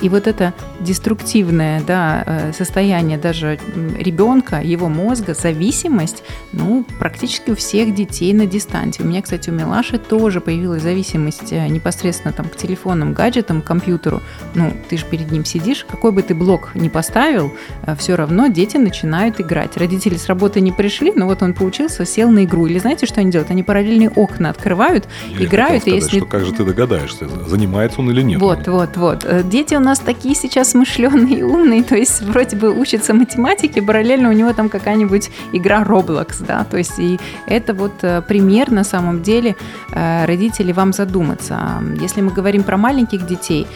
и 0.00 0.08
вот 0.08 0.26
это 0.26 0.54
деструктивное 0.80 1.82
да, 1.86 2.24
э, 2.26 2.52
состояние 2.52 3.18
даже 3.18 3.58
ребенка, 3.98 4.60
его 4.62 4.88
мозга, 4.88 5.34
зависимость, 5.34 6.22
ну, 6.52 6.84
практически 6.98 7.50
у 7.50 7.56
всех 7.56 7.94
детей 7.94 8.32
на 8.32 8.46
дистанции. 8.46 9.02
У 9.02 9.06
меня, 9.06 9.22
кстати, 9.22 9.50
у 9.50 9.52
Милаши 9.52 9.98
тоже 9.98 10.40
появилась 10.40 10.82
зависимость 10.82 11.52
э, 11.52 11.66
непосредственно 11.68 12.32
там, 12.32 12.46
к 12.46 12.56
телефонным 12.56 13.12
гаджетам, 13.12 13.62
к 13.62 13.64
компьютеру. 13.64 14.22
Ну, 14.54 14.72
ты 14.88 14.96
же 14.96 15.04
перед 15.04 15.30
ним 15.30 15.44
сидишь, 15.44 15.84
какой 15.88 16.12
бы 16.12 16.22
ты 16.22 16.34
блок 16.34 16.70
ни 16.74 16.88
поставил, 16.88 17.52
э, 17.86 17.94
все 17.96 18.16
равно 18.16 18.46
дети 18.46 18.78
начинают 18.78 19.40
играть. 19.40 19.76
Родители 19.76 20.16
с 20.16 20.26
работы 20.26 20.60
не 20.60 20.72
пришли, 20.72 21.12
но 21.14 21.26
вот 21.26 21.42
он 21.42 21.52
поучился, 21.52 22.06
сел 22.06 22.30
на 22.30 22.44
игру. 22.44 22.66
Или 22.66 22.78
знаете, 22.78 23.06
что 23.06 23.20
они 23.20 23.30
делают? 23.30 23.50
Они 23.50 23.62
параллельные 23.62 24.10
окна 24.10 24.50
открывают, 24.50 25.06
Я 25.28 25.44
играют. 25.44 25.82
Сказать, 25.82 25.88
и 25.88 26.04
если... 26.04 26.18
что 26.18 26.26
как 26.26 26.44
же 26.44 26.52
ты 26.52 26.64
догадаешься, 26.64 27.28
занимается 27.46 28.00
он 28.00 28.10
или 28.10 28.22
нет? 28.22 28.40
Вот, 28.40 28.66
вот, 28.66 28.96
вот. 28.96 29.26
Дети 29.48 29.74
у 29.74 29.80
нас 29.80 29.89
нас 29.90 29.98
такие 29.98 30.36
сейчас 30.36 30.70
смышленые 30.70 31.40
и 31.40 31.42
умные, 31.42 31.82
то 31.82 31.96
есть 31.96 32.22
вроде 32.22 32.56
бы 32.56 32.70
учатся 32.70 33.12
математике, 33.12 33.82
параллельно 33.82 34.28
у 34.28 34.32
него 34.32 34.52
там 34.52 34.68
какая-нибудь 34.68 35.30
игра 35.52 35.82
Roblox, 35.82 36.44
да, 36.46 36.64
то 36.64 36.76
есть 36.76 36.98
и 36.98 37.18
это 37.46 37.74
вот 37.74 37.92
э, 38.02 38.22
пример 38.22 38.70
на 38.70 38.84
самом 38.84 39.22
деле 39.22 39.56
э, 39.92 40.26
родителей 40.26 40.72
вам 40.72 40.92
задуматься. 40.92 41.82
Если 42.00 42.20
мы 42.20 42.30
говорим 42.30 42.62
про 42.62 42.76
маленьких 42.76 43.26
детей, 43.26 43.66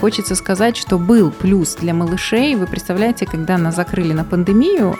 хочется 0.00 0.34
сказать, 0.34 0.76
что 0.76 0.98
был 0.98 1.30
плюс 1.30 1.76
для 1.76 1.94
малышей. 1.94 2.54
Вы 2.54 2.66
представляете, 2.66 3.26
когда 3.26 3.58
нас 3.58 3.76
закрыли 3.76 4.12
на 4.12 4.24
пандемию, 4.24 4.96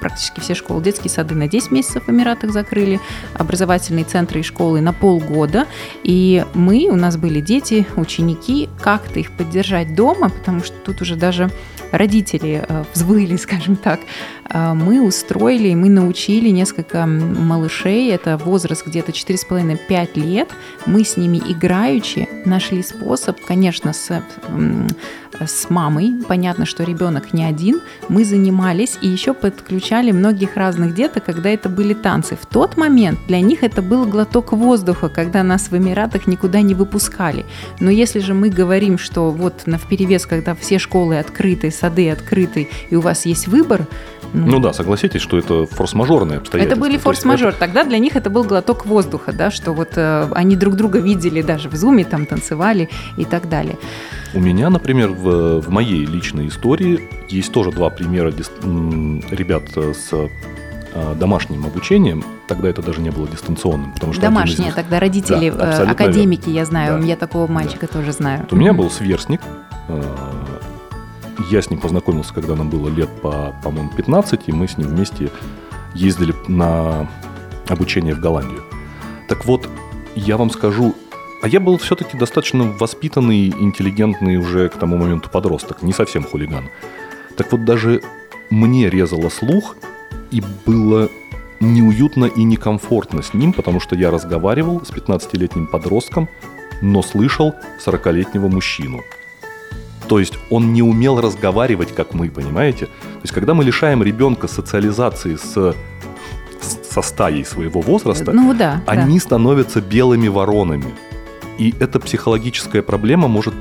практически 0.00 0.40
все 0.40 0.54
школы, 0.54 0.82
детские 0.82 1.10
сады 1.10 1.34
на 1.34 1.48
10 1.48 1.70
месяцев 1.70 2.04
в 2.06 2.10
Эмиратах 2.10 2.52
закрыли, 2.52 3.00
образовательные 3.34 4.04
центры 4.04 4.40
и 4.40 4.42
школы 4.42 4.80
на 4.80 4.92
полгода, 4.92 5.66
и 6.02 6.44
мы, 6.54 6.88
у 6.90 6.96
нас 6.96 7.16
были 7.16 7.40
дети, 7.40 7.86
ученики, 7.96 8.68
как-то 8.80 9.20
их 9.20 9.30
поддержать 9.32 9.70
держать 9.70 9.94
дома, 9.94 10.30
потому 10.30 10.62
что 10.64 10.76
тут 10.84 11.02
уже 11.02 11.16
даже 11.16 11.50
родители 11.92 12.64
э, 12.66 12.84
взвыли, 12.94 13.36
скажем 13.46 13.76
так, 13.76 14.00
э, 14.48 14.72
мы 14.74 15.02
устроили, 15.02 15.68
и 15.68 15.74
мы 15.74 15.88
научили 15.88 16.50
несколько 16.50 17.06
малышей, 17.06 18.10
это 18.10 18.36
возраст 18.36 18.86
где-то 18.86 19.12
4,5-5 19.12 20.20
лет, 20.20 20.48
мы 20.86 21.04
с 21.04 21.16
ними 21.16 21.38
играючи 21.38 22.28
нашли 22.44 22.82
способ, 22.82 23.40
конечно, 23.40 23.92
с, 24.00 24.22
с 25.46 25.70
мамой, 25.70 26.14
понятно, 26.26 26.66
что 26.66 26.84
ребенок 26.84 27.32
не 27.32 27.44
один, 27.44 27.80
мы 28.08 28.24
занимались 28.24 28.98
и 29.02 29.08
еще 29.08 29.34
подключали 29.34 30.10
многих 30.10 30.56
разных 30.56 30.94
деток, 30.94 31.24
когда 31.24 31.50
это 31.50 31.68
были 31.68 31.94
танцы. 31.94 32.36
В 32.40 32.46
тот 32.46 32.76
момент 32.76 33.18
для 33.28 33.40
них 33.40 33.62
это 33.62 33.82
был 33.82 34.06
глоток 34.06 34.52
воздуха, 34.52 35.08
когда 35.08 35.42
нас 35.42 35.70
в 35.70 35.76
Эмиратах 35.76 36.26
никуда 36.26 36.62
не 36.62 36.74
выпускали. 36.74 37.44
Но 37.78 37.90
если 37.90 38.20
же 38.20 38.34
мы 38.34 38.48
говорим, 38.48 38.98
что 38.98 39.30
вот 39.30 39.66
на 39.66 39.78
вперевес, 39.78 40.26
когда 40.26 40.54
все 40.54 40.78
школы 40.78 41.18
открыты, 41.18 41.70
сады 41.70 42.10
открыты, 42.10 42.68
и 42.90 42.96
у 42.96 43.00
вас 43.00 43.26
есть 43.26 43.48
выбор, 43.48 43.86
ну, 44.32 44.46
ну 44.46 44.60
да, 44.60 44.72
согласитесь, 44.72 45.20
что 45.20 45.38
это 45.38 45.66
форс-мажорные 45.66 46.38
обстоятельства. 46.38 46.76
Это 46.76 46.80
были 46.80 46.98
форс-мажор. 46.98 47.48
Это... 47.48 47.58
Тогда 47.58 47.84
для 47.84 47.98
них 47.98 48.14
это 48.14 48.30
был 48.30 48.44
глоток 48.44 48.86
воздуха, 48.86 49.32
да, 49.32 49.50
что 49.50 49.72
вот 49.72 49.90
э, 49.96 50.28
они 50.32 50.56
друг 50.56 50.76
друга 50.76 51.00
видели 51.00 51.42
даже 51.42 51.68
в 51.68 51.74
зуме, 51.74 52.04
там 52.04 52.26
танцевали 52.26 52.88
и 53.16 53.24
так 53.24 53.48
далее. 53.48 53.76
У 54.32 54.40
меня, 54.40 54.70
например, 54.70 55.10
в, 55.10 55.60
в 55.60 55.70
моей 55.70 56.04
личной 56.06 56.48
истории 56.48 57.00
есть 57.28 57.52
тоже 57.52 57.72
два 57.72 57.90
примера 57.90 58.30
ребят 58.30 59.64
с 59.76 60.10
э, 60.12 61.14
домашним 61.16 61.66
обучением, 61.66 62.24
тогда 62.46 62.68
это 62.68 62.82
даже 62.82 63.00
не 63.00 63.10
было 63.10 63.26
дистанционным. 63.28 63.92
Потому 63.92 64.12
что 64.12 64.22
Домашние, 64.22 64.66
них... 64.66 64.74
тогда 64.74 65.00
родители, 65.00 65.50
да, 65.50 65.82
э, 65.82 65.90
академики, 65.90 66.46
верно. 66.46 66.58
я 66.58 66.64
знаю, 66.64 67.00
да. 67.00 67.06
я 67.06 67.16
такого 67.16 67.50
мальчика 67.50 67.86
да. 67.86 67.92
тоже 67.92 68.12
знаю. 68.12 68.40
Вот 68.42 68.52
у 68.52 68.56
меня 68.56 68.72
был 68.72 68.88
сверстник, 68.90 69.40
э, 69.88 70.02
я 71.50 71.62
с 71.62 71.70
ним 71.70 71.80
познакомился, 71.80 72.32
когда 72.32 72.54
нам 72.54 72.70
было 72.70 72.88
лет 72.88 73.08
по, 73.22 73.54
по-моему, 73.64 73.90
15, 73.96 74.42
и 74.46 74.52
мы 74.52 74.68
с 74.68 74.78
ним 74.78 74.88
вместе 74.88 75.30
ездили 75.94 76.34
на 76.46 77.08
обучение 77.68 78.14
в 78.14 78.20
Голландию. 78.20 78.62
Так 79.28 79.44
вот, 79.44 79.68
я 80.14 80.36
вам 80.36 80.50
скажу, 80.50 80.94
а 81.42 81.48
я 81.48 81.60
был 81.60 81.78
все-таки 81.78 82.16
достаточно 82.16 82.64
воспитанный, 82.64 83.48
интеллигентный 83.48 84.36
уже 84.36 84.68
к 84.68 84.76
тому 84.76 84.96
моменту 84.96 85.30
подросток, 85.30 85.82
не 85.82 85.92
совсем 85.92 86.22
хулиган. 86.22 86.68
Так 87.36 87.50
вот, 87.52 87.64
даже 87.64 88.02
мне 88.50 88.90
резало 88.90 89.28
слух, 89.30 89.76
и 90.30 90.42
было 90.66 91.08
неуютно 91.60 92.26
и 92.26 92.42
некомфортно 92.42 93.22
с 93.22 93.34
ним, 93.34 93.52
потому 93.52 93.80
что 93.80 93.94
я 93.96 94.10
разговаривал 94.10 94.84
с 94.84 94.90
15-летним 94.90 95.66
подростком, 95.66 96.28
но 96.82 97.02
слышал 97.02 97.54
40-летнего 97.84 98.48
мужчину. 98.48 99.02
То 100.08 100.18
есть 100.18 100.34
он 100.50 100.72
не 100.72 100.82
умел 100.82 101.20
разговаривать, 101.20 101.94
как 101.94 102.14
мы, 102.14 102.30
понимаете? 102.30 102.86
То 102.86 103.20
есть 103.22 103.32
когда 103.32 103.54
мы 103.54 103.64
лишаем 103.64 104.02
ребенка 104.02 104.48
социализации 104.48 105.36
с 105.36 105.74
со 106.90 107.02
стаей 107.02 107.44
своего 107.44 107.80
возраста, 107.80 108.32
ну, 108.32 108.52
да, 108.52 108.82
они 108.86 109.18
да. 109.18 109.24
становятся 109.24 109.80
белыми 109.80 110.28
воронами. 110.28 110.92
И 111.60 111.74
эта 111.78 112.00
психологическая 112.00 112.80
проблема 112.80 113.28
может 113.28 113.52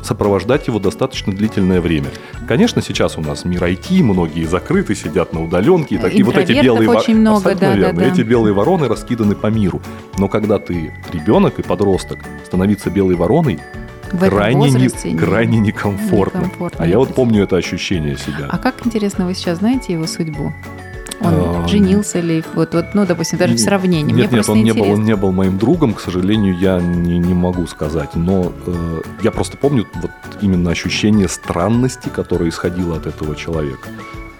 сопровождать 0.00 0.68
его 0.68 0.78
достаточно 0.78 1.32
длительное 1.32 1.80
время. 1.80 2.06
Конечно, 2.46 2.80
сейчас 2.80 3.18
у 3.18 3.20
нас 3.20 3.44
мир 3.44 3.64
IT, 3.64 4.00
многие 4.04 4.44
закрыты, 4.44 4.94
сидят 4.94 5.32
на 5.32 5.42
удаленке, 5.42 5.96
и, 5.96 5.98
так, 5.98 6.14
и 6.14 6.22
вот 6.22 6.36
эти 6.36 6.52
белые 6.52 6.88
очень 6.88 7.16
много, 7.16 7.56
да, 7.56 7.74
верно, 7.74 8.00
да, 8.00 8.06
да. 8.06 8.12
эти 8.12 8.20
белые 8.20 8.52
вороны 8.52 8.86
раскиданы 8.86 9.34
по 9.34 9.48
миру. 9.48 9.82
Но 10.18 10.28
когда 10.28 10.60
ты 10.60 10.94
ребенок 11.12 11.58
и 11.58 11.62
подросток, 11.62 12.20
становиться 12.46 12.90
белой 12.90 13.16
вороной 13.16 13.58
в 14.12 14.18
крайне, 14.28 14.70
не, 14.70 15.16
крайне 15.16 15.58
некомфортно. 15.58 16.38
некомфортно. 16.38 16.84
А 16.84 16.86
я 16.86 17.00
вот 17.00 17.12
помню 17.12 17.42
это 17.42 17.56
ощущение 17.56 18.16
себя. 18.16 18.46
А 18.48 18.58
как 18.58 18.86
интересно 18.86 19.26
вы 19.26 19.34
сейчас 19.34 19.58
знаете 19.58 19.94
его 19.94 20.06
судьбу? 20.06 20.52
Он 21.24 21.68
женился 21.68 22.20
ли, 22.20 22.44
вот, 22.54 22.74
вот, 22.74 22.86
ну, 22.94 23.06
допустим, 23.06 23.38
даже 23.38 23.54
в 23.54 23.60
сравнении. 23.60 24.12
Мне 24.12 24.22
Нет, 24.22 24.32
нет, 24.32 24.44
просто 24.44 24.52
он 24.52 24.62
не, 24.62 24.72
был, 24.72 24.90
он 24.90 25.04
не 25.04 25.16
был 25.16 25.32
моим 25.32 25.58
другом, 25.58 25.94
к 25.94 26.00
сожалению, 26.00 26.56
я 26.58 26.80
не, 26.80 27.18
не 27.18 27.34
могу 27.34 27.66
сказать. 27.66 28.14
Но 28.14 28.52
э, 28.66 29.00
я 29.22 29.30
просто 29.30 29.56
помню 29.56 29.86
вот 29.94 30.10
именно 30.40 30.70
ощущение 30.70 31.28
странности, 31.28 32.08
которое 32.08 32.50
исходило 32.50 32.96
от 32.96 33.06
этого 33.06 33.36
человека. 33.36 33.88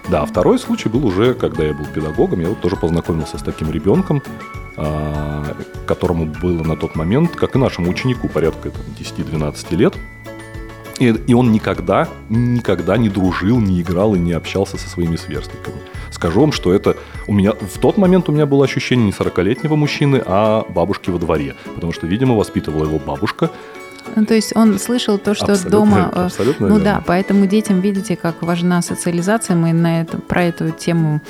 Да, 0.09 0.25
второй 0.25 0.59
случай 0.59 0.89
был 0.89 1.05
уже, 1.05 1.33
когда 1.33 1.63
я 1.63 1.73
был 1.73 1.85
педагогом, 1.85 2.41
я 2.41 2.49
вот 2.49 2.59
тоже 2.59 2.75
познакомился 2.75 3.37
с 3.37 3.41
таким 3.41 3.71
ребенком, 3.71 4.21
а, 4.75 5.55
которому 5.85 6.25
было 6.25 6.63
на 6.63 6.75
тот 6.75 6.95
момент, 6.95 7.35
как 7.35 7.55
и 7.55 7.59
нашему 7.59 7.89
ученику, 7.89 8.27
порядка 8.27 8.69
там, 8.69 8.81
10-12 8.99 9.75
лет. 9.75 9.95
И, 10.99 11.07
и 11.07 11.33
он 11.33 11.51
никогда, 11.51 12.07
никогда 12.29 12.97
не 12.97 13.09
дружил, 13.09 13.59
не 13.59 13.81
играл 13.81 14.15
и 14.15 14.19
не 14.19 14.33
общался 14.33 14.77
со 14.77 14.89
своими 14.89 15.15
сверстниками. 15.15 15.77
Скажу 16.23 16.39
вам, 16.39 16.53
что 16.53 16.73
это 16.73 16.95
у 17.27 17.33
меня 17.33 17.51
в 17.51 17.79
тот 17.79 17.97
момент 17.97 18.29
у 18.29 18.31
меня 18.31 18.45
было 18.45 18.63
ощущение 18.63 19.07
не 19.07 19.11
40-летнего 19.11 19.75
мужчины, 19.75 20.23
а 20.25 20.65
бабушки 20.69 21.09
во 21.09 21.19
дворе. 21.19 21.53
Потому 21.75 21.91
что, 21.91 22.07
видимо, 22.07 22.33
воспитывала 22.33 22.85
его 22.85 22.97
бабушка. 22.97 23.51
Ну, 24.15 24.25
то 24.25 24.33
есть 24.33 24.55
он 24.55 24.77
слышал 24.79 25.17
то, 25.17 25.33
что 25.33 25.45
Абсолютно- 25.53 25.69
дома... 25.71 26.11
э, 26.13 26.25
абсолютно 26.25 26.67
ну 26.67 26.75
верно. 26.75 26.91
да, 26.95 27.03
поэтому 27.05 27.45
детям, 27.47 27.81
видите, 27.81 28.15
как 28.15 28.41
важна 28.41 28.81
социализация. 28.81 29.55
Мы 29.55 29.73
на 29.73 30.01
это, 30.01 30.17
про 30.17 30.43
эту 30.43 30.71
тему 30.71 31.21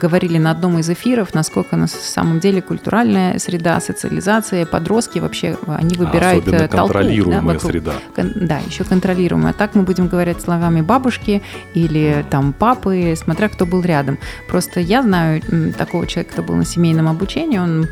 говорили 0.00 0.38
на 0.38 0.50
одном 0.50 0.78
из 0.78 0.88
эфиров, 0.90 1.34
насколько 1.34 1.76
на 1.76 1.86
самом 1.86 2.40
деле 2.40 2.60
культуральная 2.62 3.38
среда, 3.38 3.80
социализация, 3.80 4.66
подростки 4.66 5.18
вообще, 5.18 5.56
они 5.66 5.96
выбирают 5.96 6.44
Особенно 6.46 6.62
э, 6.64 6.68
толпу. 6.68 6.92
да, 6.92 6.98
контролируемая 7.00 7.54
вокруг. 7.54 7.70
среда. 7.72 7.92
Кон- 8.14 8.32
Да, 8.36 8.58
еще 8.66 8.84
контролируемая. 8.84 9.52
Так 9.54 9.74
мы 9.74 9.82
будем 9.82 10.08
говорить 10.08 10.40
словами 10.40 10.80
бабушки 10.82 11.42
или 11.74 12.24
там 12.30 12.52
папы, 12.52 13.14
смотря 13.16 13.48
кто 13.48 13.64
был 13.66 13.80
рядом. 13.82 14.18
Просто 14.48 14.80
я 14.80 15.02
знаю 15.02 15.40
такого 15.76 16.06
человека, 16.06 16.34
кто 16.34 16.42
был 16.42 16.54
на 16.56 16.64
семейном 16.64 17.08
обучении, 17.08 17.58
он 17.58 17.86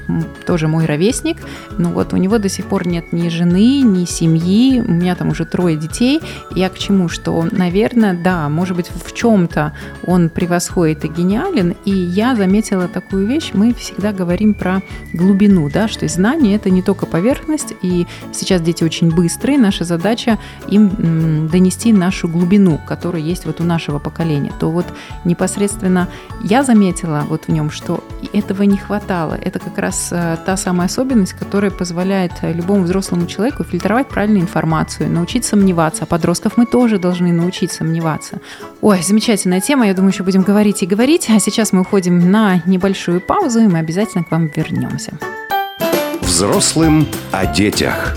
тоже 0.47 0.69
мой 0.69 0.85
ровесник. 0.85 1.39
Ну 1.79 1.91
вот 1.91 2.13
у 2.13 2.17
него 2.17 2.39
до 2.39 2.49
сих 2.49 2.67
пор 2.67 2.87
нет 2.87 3.13
ни 3.13 3.29
жены, 3.31 3.81
ни 3.81 4.05
семьи. 4.05 4.36
У 4.37 4.93
меня 4.93 5.15
там 5.15 5.29
уже 5.29 5.45
трое 5.45 5.77
детей. 5.77 6.21
Я 6.55 6.69
к 6.69 6.79
чему? 6.79 7.09
Что, 7.09 7.47
наверное, 7.51 8.15
да, 8.15 8.49
может 8.49 8.77
быть, 8.77 8.89
в 8.89 9.13
чем-то 9.13 9.73
он 10.07 10.29
превосходит 10.29 11.05
и 11.05 11.09
гениален. 11.09 11.75
И 11.85 11.91
я 11.91 12.35
заметила 12.35 12.89
такую 12.89 13.27
вещь. 13.27 13.51
Мы 13.55 13.75
всегда 13.75 14.13
говорим 14.13 14.55
про 14.55 14.83
глубину, 15.13 15.71
да, 15.71 15.89
что 15.89 16.07
знание 16.09 16.57
это 16.57 16.71
не 16.71 16.83
только 16.83 17.07
поверхность. 17.07 17.75
И 17.83 18.07
сейчас 18.33 18.61
дети 18.63 18.85
очень 18.85 19.15
быстрые. 19.15 19.59
Наша 19.59 19.85
задача 19.85 20.39
им 20.69 21.49
донести 21.49 21.93
нашу 21.93 22.29
глубину, 22.29 22.81
которая 22.87 23.23
есть 23.23 23.47
вот 23.47 23.61
у 23.61 23.65
нашего 23.65 23.99
поколения. 23.99 24.53
То 24.59 24.71
вот 24.71 24.87
непосредственно 25.25 26.09
я 26.43 26.63
заметила 26.63 27.25
вот 27.29 27.45
в 27.45 27.49
нем, 27.49 27.71
что 27.71 28.03
этого 28.33 28.63
не 28.63 28.77
хватало. 28.77 29.35
Это 29.35 29.59
как 29.59 29.79
раз 29.79 30.09
э, 30.13 30.37
та 30.45 30.57
самая 30.57 30.87
особенность, 30.87 31.33
которая 31.33 31.71
позволяет 31.71 32.33
э, 32.43 32.53
любому 32.53 32.85
взрослому 32.85 33.27
человеку 33.27 33.65
фильтровать 33.65 34.09
правильную 34.27 34.43
информацию, 34.43 35.09
научить 35.09 35.45
сомневаться. 35.45 36.03
А 36.03 36.07
подростков 36.07 36.57
мы 36.57 36.67
тоже 36.67 36.99
должны 36.99 37.33
научить 37.33 37.71
сомневаться. 37.71 38.41
Ой, 38.81 39.01
замечательная 39.03 39.61
тема. 39.61 39.87
Я 39.87 39.95
думаю, 39.95 40.13
еще 40.13 40.25
будем 40.25 40.43
говорить 40.43 40.83
и 40.83 40.87
говорить. 40.87 41.29
А 41.31 41.39
сейчас 41.39 41.73
мы 41.73 41.83
уходим 41.83 42.33
на 42.33 42.61
небольшую 42.67 43.21
паузу, 43.21 43.61
и 43.61 43.69
мы 43.69 43.79
обязательно 43.79 44.25
к 44.25 44.33
вам 44.33 44.51
вернемся. 44.57 45.13
Взрослым 46.23 47.07
о 47.31 47.47
детях. 47.47 48.17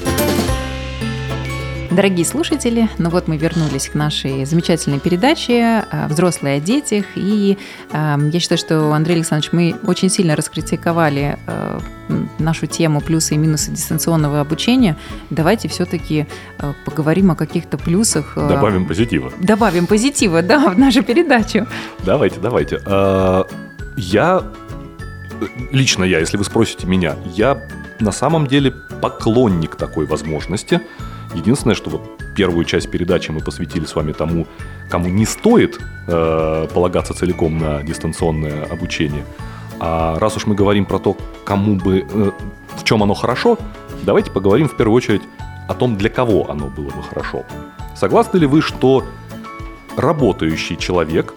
Дорогие 1.91 2.23
слушатели, 2.23 2.87
ну 2.99 3.09
вот 3.09 3.27
мы 3.27 3.37
вернулись 3.37 3.89
к 3.89 3.95
нашей 3.95 4.45
замечательной 4.45 4.99
передаче 4.99 5.83
э, 5.91 6.07
«Взрослые 6.07 6.57
о 6.57 6.59
детях». 6.59 7.03
И 7.15 7.57
э, 7.91 8.17
я 8.31 8.39
считаю, 8.39 8.59
что, 8.59 8.93
Андрей 8.93 9.15
Александрович, 9.15 9.51
мы 9.53 9.75
очень 9.87 10.09
сильно 10.09 10.35
раскритиковали 10.35 11.39
э, 11.47 11.79
м, 12.09 12.29
нашу 12.37 12.67
тему 12.67 13.01
плюсы 13.01 13.33
и 13.33 13.37
минусы 13.37 13.71
дистанционного 13.71 14.39
обучения. 14.39 14.97
Давайте 15.31 15.67
все-таки 15.67 16.27
поговорим 16.85 17.31
о 17.31 17.35
каких-то 17.35 17.79
плюсах. 17.79 18.33
Добавим 18.35 18.85
позитива. 18.85 19.31
Добавим 19.39 19.87
позитива, 19.87 20.43
да, 20.43 20.69
в 20.69 20.77
нашу 20.77 21.01
передачу. 21.01 21.65
Давайте, 22.05 22.39
давайте. 22.39 22.81
А, 22.85 23.47
Я, 23.97 24.43
лично 25.71 26.03
я, 26.03 26.19
если 26.19 26.37
вы 26.37 26.43
спросите 26.43 26.85
меня, 26.85 27.15
я 27.35 27.59
на 27.99 28.11
самом 28.11 28.45
деле 28.45 28.71
поклонник 29.01 29.75
такой 29.75 30.05
возможности. 30.05 30.81
Единственное, 31.35 31.75
что 31.75 31.89
вот 31.89 32.01
первую 32.35 32.65
часть 32.65 32.89
передачи 32.89 33.31
мы 33.31 33.41
посвятили 33.41 33.85
с 33.85 33.95
вами 33.95 34.13
тому, 34.13 34.47
кому 34.89 35.07
не 35.09 35.25
стоит 35.25 35.79
э, 36.07 36.67
полагаться 36.73 37.13
целиком 37.13 37.57
на 37.57 37.83
дистанционное 37.83 38.65
обучение. 38.65 39.23
А 39.79 40.17
раз 40.19 40.37
уж 40.37 40.45
мы 40.45 40.55
говорим 40.55 40.85
про 40.85 40.99
то, 40.99 41.15
кому 41.45 41.75
бы, 41.75 42.05
э, 42.09 42.31
в 42.75 42.83
чем 42.83 43.03
оно 43.03 43.13
хорошо, 43.13 43.57
давайте 44.03 44.31
поговорим 44.31 44.67
в 44.67 44.75
первую 44.75 44.95
очередь 44.95 45.21
о 45.67 45.73
том, 45.73 45.97
для 45.97 46.09
кого 46.09 46.49
оно 46.49 46.67
было 46.67 46.89
бы 46.89 47.03
хорошо. 47.03 47.43
Согласны 47.95 48.37
ли 48.37 48.47
вы, 48.47 48.61
что 48.61 49.03
работающий 49.97 50.77
человек, 50.77 51.33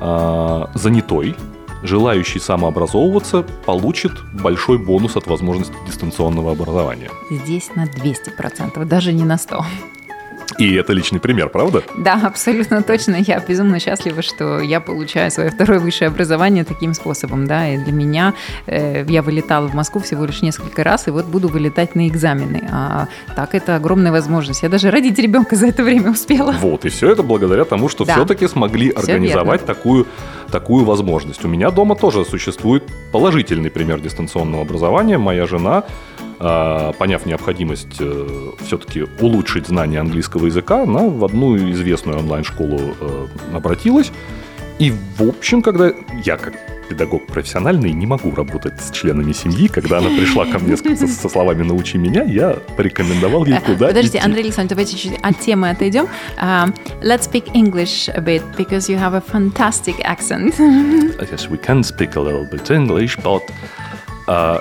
э, 0.00 0.66
занятой, 0.74 1.34
желающий 1.82 2.38
самообразовываться, 2.38 3.44
получит 3.64 4.12
большой 4.34 4.78
бонус 4.78 5.16
от 5.16 5.26
возможности 5.26 5.74
дистанционного 5.86 6.52
образования? 6.52 7.10
Здесь 7.30 7.70
на 7.74 7.84
200%, 7.86 8.84
даже 8.84 9.12
не 9.12 9.24
на 9.24 9.36
100%. 9.36 9.64
И 10.58 10.74
это 10.74 10.92
личный 10.92 11.20
пример, 11.20 11.48
правда? 11.50 11.82
Да, 11.96 12.20
абсолютно 12.24 12.82
точно. 12.82 13.16
Я 13.16 13.38
безумно 13.38 13.78
счастлива, 13.78 14.22
что 14.22 14.60
я 14.60 14.80
получаю 14.80 15.30
свое 15.30 15.50
второе 15.50 15.78
высшее 15.78 16.08
образование 16.08 16.64
таким 16.64 16.94
способом, 16.94 17.46
да. 17.46 17.68
И 17.68 17.78
для 17.78 17.92
меня 17.92 18.34
э, 18.66 19.04
я 19.08 19.22
вылетала 19.22 19.68
в 19.68 19.74
Москву 19.74 20.00
всего 20.00 20.24
лишь 20.24 20.42
несколько 20.42 20.82
раз, 20.82 21.06
и 21.06 21.10
вот 21.12 21.26
буду 21.26 21.46
вылетать 21.48 21.94
на 21.94 22.08
экзамены. 22.08 22.68
А 22.72 23.06
так 23.36 23.54
это 23.54 23.76
огромная 23.76 24.10
возможность. 24.10 24.62
Я 24.62 24.68
даже 24.68 24.90
родить 24.90 25.18
ребенка 25.18 25.54
за 25.54 25.68
это 25.68 25.84
время 25.84 26.10
успела. 26.10 26.52
Вот, 26.60 26.84
и 26.84 26.88
все 26.88 27.10
это 27.12 27.22
благодаря 27.22 27.64
тому, 27.64 27.88
что 27.88 28.04
Да. 28.04 28.14
все-таки 28.14 28.48
смогли 28.48 28.90
Всё 28.90 28.98
организовать 29.00 29.64
такую, 29.64 30.06
такую 30.50 30.84
возможность. 30.84 31.44
У 31.44 31.48
меня 31.48 31.70
дома 31.70 31.94
тоже 31.94 32.24
существует 32.24 32.82
положительный 33.12 33.70
пример 33.70 34.00
дистанционного 34.00 34.62
образования. 34.62 35.18
Моя 35.18 35.46
жена, 35.46 35.84
поняв 36.38 37.26
необходимость 37.26 38.00
все-таки 38.64 39.06
улучшить 39.20 39.66
знание 39.66 40.00
английского 40.00 40.46
языка, 40.46 40.82
она 40.82 41.08
в 41.08 41.24
одну 41.24 41.56
известную 41.72 42.18
онлайн-школу 42.18 42.78
э, 43.00 43.26
обратилась. 43.54 44.12
И, 44.78 44.92
в 45.18 45.28
общем, 45.28 45.62
когда 45.62 45.92
я 46.24 46.36
как 46.36 46.54
педагог 46.88 47.26
профессиональный 47.26 47.92
не 47.92 48.06
могу 48.06 48.34
работать 48.34 48.80
с 48.80 48.90
членами 48.92 49.32
семьи, 49.32 49.68
когда 49.68 49.98
она 49.98 50.08
пришла 50.08 50.46
ко 50.46 50.58
мне 50.58 50.76
со, 50.76 51.06
со 51.06 51.28
словами 51.28 51.62
«научи 51.62 51.98
меня», 51.98 52.22
я 52.22 52.52
порекомендовал 52.76 53.44
ей 53.44 53.56
Э, 53.56 53.60
куда 53.60 53.88
Подождите, 53.88 54.18
идти. 54.18 54.24
Андрей 54.24 54.44
Александрович, 54.44 54.70
давайте 54.70 54.96
чуть 54.96 55.18
от 55.20 55.38
темы 55.40 55.70
отойдем. 55.70 56.06
Um, 56.40 56.74
let's 57.02 57.28
speak 57.30 57.50
English 57.54 58.08
a 58.14 58.20
bit, 58.20 58.42
because 58.56 58.88
you 58.88 58.96
have 58.96 59.14
a 59.14 59.20
fantastic 59.20 59.96
accent. 60.04 60.54
I 60.58 61.24
guess 61.24 61.50
we 61.50 61.58
can 61.58 61.82
speak 61.82 62.16
a 62.16 62.20
little 62.20 62.46
bit 62.50 62.70
English, 62.70 63.16
but 63.16 63.42
uh, 64.28 64.60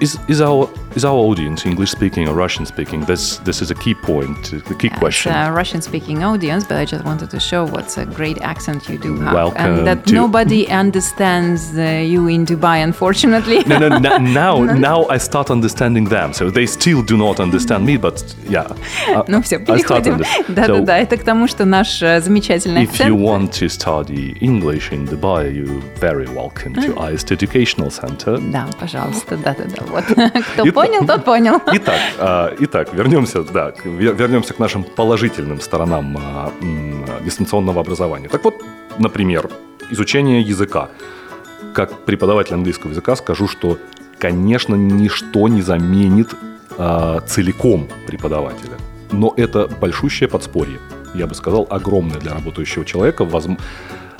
is 0.00 0.18
is 0.28 0.40
our 0.40 0.68
is 0.95 1.05
our 1.05 1.15
audience 1.29 1.65
English 1.65 1.91
speaking 1.91 2.27
or 2.27 2.33
Russian 2.35 2.65
speaking? 2.65 2.99
This 3.05 3.37
this 3.45 3.61
is 3.61 3.71
a 3.71 3.75
key 3.75 3.93
point, 3.93 4.41
the 4.69 4.75
key 4.75 4.89
question. 4.89 5.31
It's 5.31 5.47
a 5.47 5.51
Russian-speaking 5.61 6.23
audience, 6.23 6.63
but 6.67 6.77
I 6.77 6.85
just 6.85 7.03
wanted 7.05 7.29
to 7.35 7.39
show 7.39 7.61
what's 7.65 7.97
a 7.97 8.05
great 8.05 8.41
accent 8.41 8.89
you 8.89 8.97
do 8.97 9.11
have, 9.21 9.33
Welcome 9.33 9.65
and 9.65 9.87
that 9.87 10.05
to- 10.07 10.13
nobody 10.13 10.61
understands 10.69 11.61
uh, 11.77 11.81
you 12.13 12.27
in 12.27 12.45
Dubai, 12.45 12.83
unfortunately. 12.83 13.63
no, 13.67 13.77
no, 13.79 13.87
no, 13.99 14.17
now 14.17 14.55
now 14.91 14.99
I 15.15 15.17
start 15.17 15.49
understanding 15.49 16.05
them. 16.09 16.33
So 16.33 16.49
they 16.51 16.65
still 16.65 17.01
do 17.03 17.15
not 17.17 17.39
understand 17.39 17.85
me, 17.85 17.95
but 17.97 18.17
yeah. 18.49 18.67
uh, 19.15 19.23
Ну 19.27 19.41
все, 19.41 19.57
I 19.57 19.77
start 19.79 20.03
переходим. 20.03 20.13
under- 20.13 20.53
Да-да-да, 20.55 20.97
это 20.97 21.17
к 21.17 21.23
тому, 21.23 21.47
что 21.47 21.65
наш 21.65 22.01
э, 22.01 22.19
замечательный 22.21 22.83
If 22.83 22.99
you 22.99 23.15
акцент. 23.15 23.21
want 23.21 23.51
to 23.61 23.67
study 23.69 24.37
English 24.41 24.91
in 24.91 25.07
Dubai, 25.07 25.51
you're 25.53 25.81
very 25.99 26.27
welcome 26.27 26.73
to 26.75 26.93
IST 27.09 27.31
Educational 27.31 27.89
Center. 27.89 28.37
Да, 28.51 28.67
пожалуйста, 28.79 29.37
да-да-да. 29.37 29.83
Вот. 29.87 30.03
Кто 30.05 30.63
Итак- 30.63 30.73
Понял, 30.86 31.06
тот 31.06 31.24
понял. 31.24 31.60
Итак, 31.72 32.00
а, 32.18 32.54
итак, 32.58 32.92
вернемся, 32.94 33.42
да, 33.42 33.72
вернемся 33.84 34.54
к 34.54 34.58
нашим 34.58 34.84
положительным 34.84 35.60
сторонам 35.60 36.16
а, 36.18 36.52
дистанционного 37.24 37.80
образования. 37.80 38.28
Так 38.28 38.44
вот, 38.44 38.54
например, 38.98 39.50
изучение 39.90 40.40
языка. 40.40 40.88
Как 41.74 42.04
преподаватель 42.04 42.54
английского 42.54 42.90
языка 42.90 43.16
скажу, 43.16 43.48
что, 43.48 43.78
конечно, 44.18 44.74
ничто 44.74 45.48
не 45.48 45.62
заменит 45.62 46.30
а, 46.78 47.20
целиком 47.26 47.88
преподавателя. 48.06 48.76
Но 49.12 49.32
это 49.36 49.68
большущее 49.68 50.28
подспорье. 50.28 50.78
Я 51.14 51.26
бы 51.26 51.34
сказал, 51.34 51.66
огромное 51.70 52.18
для 52.18 52.32
работающего 52.34 52.84
человека. 52.84 53.24
возм- 53.24 53.58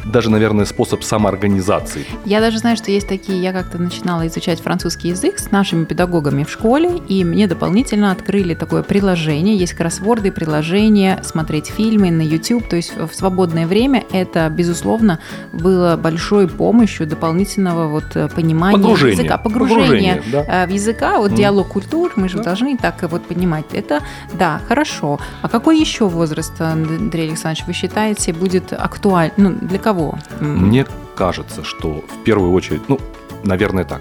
Даже, 0.06 0.30
наверное, 0.30 0.64
способ 0.64 1.02
самоорганизации. 1.02 2.06
Я 2.24 2.40
даже 2.40 2.58
знаю, 2.58 2.76
что 2.76 2.90
есть 2.90 3.08
такие, 3.08 3.42
я 3.42 3.52
как-то 3.52 3.78
начинала 3.78 4.26
изучать 4.28 4.60
французский 4.60 5.08
язык 5.08 5.38
с 5.38 5.50
нашими 5.50 5.84
педагогами 5.84 6.44
в 6.44 6.50
школе, 6.50 7.00
и 7.08 7.24
мне 7.24 7.46
дополнительно 7.46 8.12
открыли 8.12 8.54
такое 8.54 8.82
приложение, 8.82 9.56
есть 9.56 9.74
кроссворды, 9.74 10.30
приложения, 10.30 11.20
смотреть 11.24 11.66
фильмы 11.66 12.10
на 12.10 12.22
YouTube, 12.22 12.68
то 12.68 12.76
есть 12.76 12.92
в 12.96 13.12
свободное 13.14 13.66
время 13.66 14.04
это, 14.12 14.48
безусловно, 14.48 15.18
было 15.52 15.96
большой 15.96 16.46
помощью 16.48 17.06
дополнительного 17.06 17.88
вот 17.88 18.14
э, 18.14 18.28
понимания 18.28 18.76
Погружение. 18.78 19.16
языка, 19.16 19.38
погружения 19.38 20.16
Погружение, 20.16 20.22
да. 20.30 20.62
э, 20.64 20.66
в 20.66 20.70
языка, 20.70 21.18
вот 21.18 21.30
Мгм. 21.32 21.36
диалог 21.36 21.68
культур, 21.68 22.12
мы 22.16 22.28
же 22.28 22.38
Да. 22.38 22.44
должны 22.44 22.76
так 22.76 23.02
вот 23.10 23.24
понимать. 23.26 23.64
Это, 23.72 24.00
да, 24.32 24.60
хорошо. 24.68 25.18
А 25.42 25.48
какой 25.48 25.80
еще 25.80 26.06
возраст, 26.08 26.52
Андрей 26.60 27.28
Александрович, 27.28 27.64
вы 27.66 27.72
считаете, 27.72 28.32
будет 28.32 28.72
актуален? 28.72 29.32
Ну, 29.36 29.50
для 29.60 29.78
кого? 29.78 29.95
М, 30.40 30.68
Мне 30.68 30.86
кажется, 31.14 31.64
что 31.64 32.02
в 32.08 32.24
первую 32.24 32.52
очередь, 32.52 32.88
ну, 32.88 32.98
наверное, 33.44 33.84
так. 33.84 34.00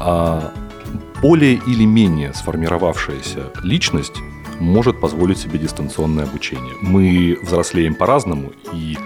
а, 0.00 0.52
более 1.20 1.54
или 1.54 1.84
менее 1.84 2.32
сформировавшаяся 2.34 3.50
личность 3.62 4.14
может 4.58 5.00
позволить 5.00 5.38
себе 5.38 5.58
дистанционное 5.58 6.24
обучение. 6.24 6.74
Мы 6.80 7.38
взрослеем 7.42 7.94
по-разному, 7.94 8.52
и 8.72 8.96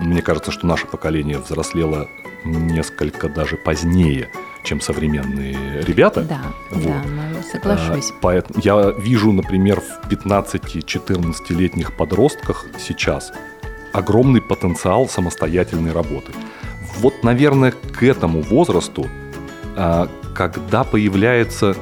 мне 0.00 0.22
кажется, 0.22 0.50
что 0.52 0.66
наше 0.66 0.86
поколение 0.86 1.38
взрослело 1.38 2.08
несколько 2.44 3.28
даже 3.28 3.56
позднее, 3.56 4.30
чем 4.62 4.80
современные 4.80 5.82
ребята. 5.82 6.22
Да, 6.22 6.40
Вот. 6.70 6.84
да, 6.84 7.02
ну, 7.04 7.42
соглашусь. 7.50 8.10
А, 8.10 8.20
поэт- 8.20 8.50
Я 8.64 8.90
вижу, 8.98 9.32
например, 9.32 9.80
в 9.80 10.08
15-14-летних 10.08 11.96
подростках 11.96 12.66
сейчас 12.78 13.32
огромный 13.92 14.40
потенциал 14.40 15.08
самостоятельной 15.08 15.92
работы. 15.92 16.32
Вот, 16.98 17.22
наверное, 17.22 17.72
к 17.72 18.02
этому 18.02 18.42
возрасту, 18.42 19.06
а, 19.76 20.08
когда 20.34 20.84
появляется 20.84 21.76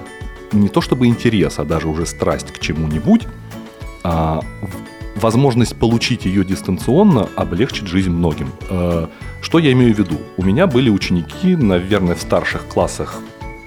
не 0.52 0.68
то 0.68 0.80
чтобы 0.80 1.06
интерес, 1.06 1.58
а 1.58 1.64
даже 1.64 1.88
уже 1.88 2.06
страсть 2.06 2.52
к 2.52 2.58
чему-нибудь, 2.58 3.26
а, 4.04 4.40
возможность 5.16 5.76
получить 5.76 6.24
ее 6.24 6.44
дистанционно 6.44 7.28
облегчит 7.36 7.86
жизнь 7.88 8.10
многим. 8.10 8.52
Э, 8.70 9.08
Что 9.40 9.58
я 9.58 9.72
имею 9.72 9.94
в 9.94 9.98
виду? 9.98 10.16
У 10.36 10.44
меня 10.44 10.66
были 10.66 10.90
ученики, 10.90 11.56
наверное, 11.56 12.14
в 12.14 12.20
старших 12.20 12.66
классах, 12.66 13.20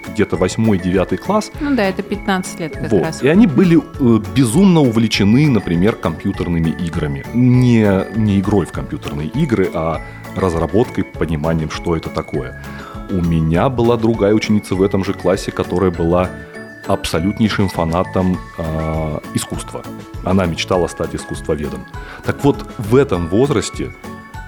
где-то 0.07 0.35
8-9 0.37 1.17
класс, 1.17 1.51
Ну 1.59 1.75
да, 1.75 1.83
это 1.83 2.01
15 2.03 2.59
лет 2.59 2.73
как 2.73 2.91
вот. 2.91 3.03
раз. 3.03 3.21
И 3.23 3.27
они 3.27 3.47
были 3.47 3.77
э, 3.77 4.21
безумно 4.35 4.81
увлечены, 4.81 5.49
например, 5.49 5.95
компьютерными 5.95 6.69
играми. 6.69 7.25
Не, 7.33 8.05
не 8.15 8.39
игрой 8.39 8.65
в 8.65 8.71
компьютерные 8.71 9.27
игры, 9.29 9.69
а 9.73 10.01
разработкой, 10.35 11.03
пониманием, 11.03 11.69
что 11.69 11.95
это 11.95 12.09
такое. 12.09 12.61
У 13.09 13.21
меня 13.21 13.69
была 13.69 13.97
другая 13.97 14.33
ученица 14.33 14.75
в 14.75 14.81
этом 14.81 15.03
же 15.03 15.13
классе, 15.13 15.51
которая 15.51 15.91
была 15.91 16.29
абсолютнейшим 16.87 17.69
фанатом 17.69 18.39
э, 18.57 19.19
искусства. 19.33 19.83
Она 20.23 20.45
мечтала 20.45 20.87
стать 20.87 21.15
искусствоведом. 21.15 21.85
Так 22.25 22.43
вот, 22.43 22.65
в 22.77 22.95
этом 22.95 23.27
возрасте 23.27 23.91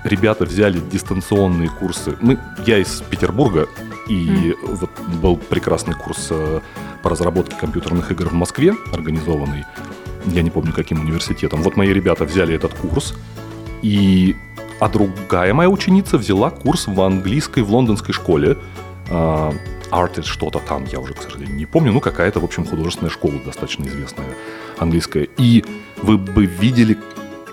ребята 0.03 0.45
взяли 0.45 0.79
дистанционные 0.79 1.69
курсы. 1.69 2.17
Мы, 2.21 2.39
я 2.65 2.79
из 2.79 3.01
Петербурга, 3.01 3.67
и 4.07 4.55
вот 4.63 4.89
был 5.21 5.37
прекрасный 5.37 5.93
курс 5.93 6.27
э, 6.29 6.61
по 7.01 7.09
разработке 7.09 7.55
компьютерных 7.55 8.11
игр 8.11 8.29
в 8.29 8.33
Москве, 8.33 8.73
организованный, 8.91 9.65
я 10.25 10.41
не 10.41 10.49
помню 10.49 10.73
каким 10.73 11.01
университетом. 11.01 11.61
Вот 11.61 11.75
мои 11.75 11.89
ребята 11.89 12.25
взяли 12.25 12.55
этот 12.55 12.73
курс, 12.73 13.13
и 13.81 14.35
а 14.79 14.89
другая 14.89 15.53
моя 15.53 15.69
ученица 15.69 16.17
взяла 16.17 16.49
курс 16.49 16.87
в 16.87 17.01
английской, 17.01 17.61
в 17.63 17.71
лондонской 17.71 18.13
школе. 18.13 18.57
э, 19.09 19.51
Artist 19.91 20.25
что-то 20.25 20.59
там, 20.59 20.85
я 20.91 20.99
уже, 20.99 21.13
к 21.13 21.21
сожалению, 21.21 21.55
не 21.55 21.67
помню. 21.67 21.91
Ну, 21.91 21.99
какая-то, 21.99 22.39
в 22.39 22.43
общем, 22.43 22.65
художественная 22.65 23.11
школа 23.11 23.35
достаточно 23.45 23.85
известная, 23.85 24.25
английская. 24.79 25.27
И 25.37 25.63
вы 26.01 26.17
бы 26.17 26.47
видели, 26.47 26.97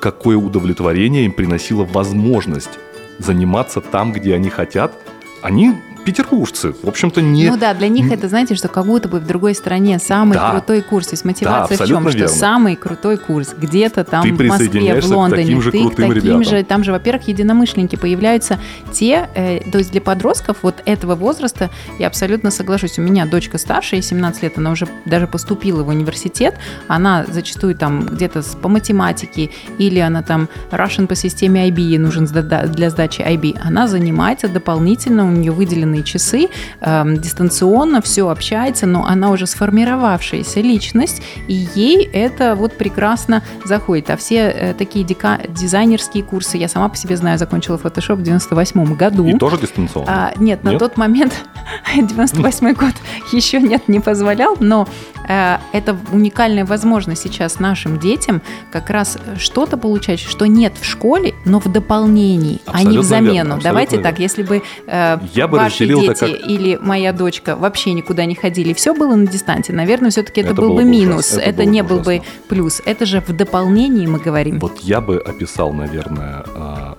какое 0.01 0.39
удовлетворение 0.39 1.27
им 1.27 1.33
приносила 1.33 1.85
возможность 1.85 2.79
заниматься 3.19 3.83
там, 3.83 4.13
где 4.13 4.35
они 4.35 4.49
хотят. 4.49 4.95
Они 5.43 5.75
петербуржцы, 6.11 6.75
в 6.83 6.89
общем-то, 6.89 7.23
не... 7.23 7.49
Ну 7.49 7.57
да, 7.57 7.73
для 7.75 7.89
них 7.89 8.11
это, 8.11 8.29
знаете, 8.29 8.55
что 8.55 8.69
как 8.69 8.87
будто 8.87 9.09
бы 9.09 9.21
в 9.21 9.27
другой 9.27 9.55
стране 9.55 9.99
самый 9.99 10.35
Да. 10.35 10.51
крутой 10.51 10.83
курс. 10.83 11.09
То 11.09 11.15
есть 11.15 11.25
мотивация 11.25 11.77
в 11.77 11.79
чем? 11.87 11.99
абсолютно 11.99 12.11
Что 12.11 12.19
верно. 12.19 12.35
самый 12.35 12.77
крутой 12.77 13.17
курс 13.17 13.55
где-то 13.57 14.05
там 14.05 14.23
Ты 14.23 14.29
в 14.29 14.33
Москве, 14.33 14.49
в 14.49 14.59
присоединяешься 14.71 15.11
к 15.13 15.17
Лондоне. 15.17 15.43
таким 15.45 15.63
же 15.63 15.71
ты 15.71 15.79
крутым 15.81 15.97
таким 16.09 16.13
ребятам. 16.13 16.45
же, 16.45 16.65
там 16.65 16.85
же, 16.85 16.93
во-первых, 16.93 17.29
единомышленники 17.29 17.97
появляются 17.97 18.59
те, 18.93 19.29
э, 19.35 19.61
то 19.71 19.79
есть 19.79 19.93
для 19.93 20.01
подростков 20.01 20.59
вот 20.63 20.77
этого 20.85 21.15
возраста, 21.15 21.71
я 21.99 22.07
абсолютно 22.09 22.51
соглашусь, 22.51 22.99
у 22.99 23.03
меня 23.03 23.27
дочка 23.27 23.59
старшая, 23.59 24.01
ей 24.01 24.07
17 24.07 24.43
лет, 24.43 24.59
она 24.59 24.71
уже 24.73 24.89
даже 25.05 25.27
поступила 25.27 25.83
в 25.85 25.89
университет, 25.89 26.57
она 26.89 27.25
зачастую 27.29 27.75
там 27.77 28.07
где-то 28.07 28.43
по 28.61 28.69
математике 28.69 29.51
или 29.79 29.99
она 30.01 30.23
там 30.23 30.49
Russian 30.71 31.07
по 31.07 31.15
системе 31.15 31.69
IB, 31.69 31.81
ей 31.81 31.99
нужен 31.99 32.25
для 32.27 32.91
сдачи 32.91 33.21
IB, 33.21 33.59
она 33.63 33.87
занимается 33.87 34.49
дополнительно, 34.49 35.27
у 35.27 35.31
нее 35.31 35.53
выделенные 36.01 36.05
часы, 36.05 36.49
эм, 36.81 37.19
дистанционно, 37.21 38.01
все 38.01 38.29
общается, 38.29 38.87
но 38.87 39.05
она 39.07 39.31
уже 39.31 39.47
сформировавшаяся 39.47 40.61
личность, 40.61 41.23
и 41.49 41.67
ей 41.75 42.05
это 42.05 42.55
вот 42.55 42.77
прекрасно 42.77 43.43
заходит. 43.65 44.11
А 44.11 44.17
все 44.17 44.49
э, 44.49 44.75
такие 44.75 45.05
дика- 45.05 45.41
дизайнерские 45.49 46.23
курсы, 46.25 46.57
я 46.57 46.69
сама 46.69 46.89
по 46.89 46.97
себе 46.97 47.17
знаю, 47.17 47.39
закончила 47.39 47.77
Photoshop 47.77 48.17
в 48.17 48.23
98 48.23 48.95
году. 48.97 49.27
И 49.27 49.35
тоже 49.37 49.59
дистанционно. 49.59 50.07
А, 50.09 50.33
нет, 50.39 50.65
на 50.65 50.71
Нет? 50.71 50.79
тот 50.79 50.97
момент 50.97 51.35
98 51.97 52.73
год 52.75 52.95
еще 53.33 53.61
нет, 53.61 53.89
не 53.89 54.01
позволял, 54.01 54.57
но 54.61 54.89
э, 55.29 55.59
это 55.73 55.97
уникальная 56.13 56.65
возможность 56.65 57.23
сейчас 57.23 57.61
нашим 57.61 57.99
детям 57.99 58.41
как 58.73 58.91
раз 58.91 59.19
что-то 59.39 59.77
получать, 59.77 60.21
что 60.21 60.47
нет 60.47 60.75
в 60.81 60.85
школе, 60.85 61.35
но 61.45 61.61
в 61.61 61.69
дополнении, 61.71 62.61
а 62.67 62.83
не 62.83 62.99
в 62.99 63.03
замену. 63.03 63.33
верно, 63.35 63.61
Давайте 63.63 63.97
верно. 63.97 64.11
так, 64.11 64.19
если 64.21 64.43
бы 64.43 64.63
э, 64.87 65.19
Я 65.35 65.49
бы 65.49 65.59
это 65.85 66.01
дети 66.01 66.21
как- 66.39 66.51
или 66.51 66.79
моя 66.81 67.13
дочка 67.13 67.57
вообще 67.57 67.93
никуда 67.93 68.25
не 68.25 68.35
ходили, 68.35 68.73
все 68.73 68.95
было 68.95 69.15
на 69.17 69.27
дистанции, 69.27 69.73
наверное, 69.73 70.11
все-таки 70.11 70.41
это, 70.41 70.51
Это 70.51 70.61
был 70.63 70.75
бы 70.75 70.85
минус, 70.85 71.33
это 71.33 71.41
это, 71.41 71.65
не 71.65 71.83
бы 71.83 71.89
был 71.97 72.01
бы 72.01 72.23
плюс. 72.49 72.83
Это 72.85 73.07
же 73.07 73.21
в 73.21 73.33
дополнении 73.33 74.07
мы 74.07 74.19
говорим. 74.19 74.59
Вот 74.59 74.79
я 74.81 75.01
бы 75.01 75.19
описал, 75.19 75.73
наверное, 75.73 76.45
а, 76.55 76.99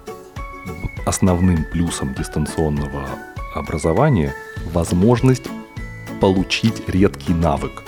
основным 1.05 1.65
плюсом 1.71 2.13
дистанционного 2.13 3.07
образования 3.55 4.33
возможность 4.73 5.45
получить 6.19 6.87
редкий 6.87 7.33
навык. 7.33 7.83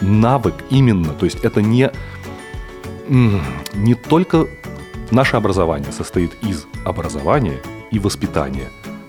Навык 0.00 0.54
именно, 0.70 1.12
то 1.12 1.24
есть 1.24 1.38
это 1.42 1.60
не, 1.60 1.90
не 3.08 3.94
только 3.94 4.46
наше 5.10 5.36
образование 5.36 5.92
состоит 5.92 6.32
из 6.42 6.66
образования 6.84 7.58
и 7.90 7.98
воспитания. 7.98 8.68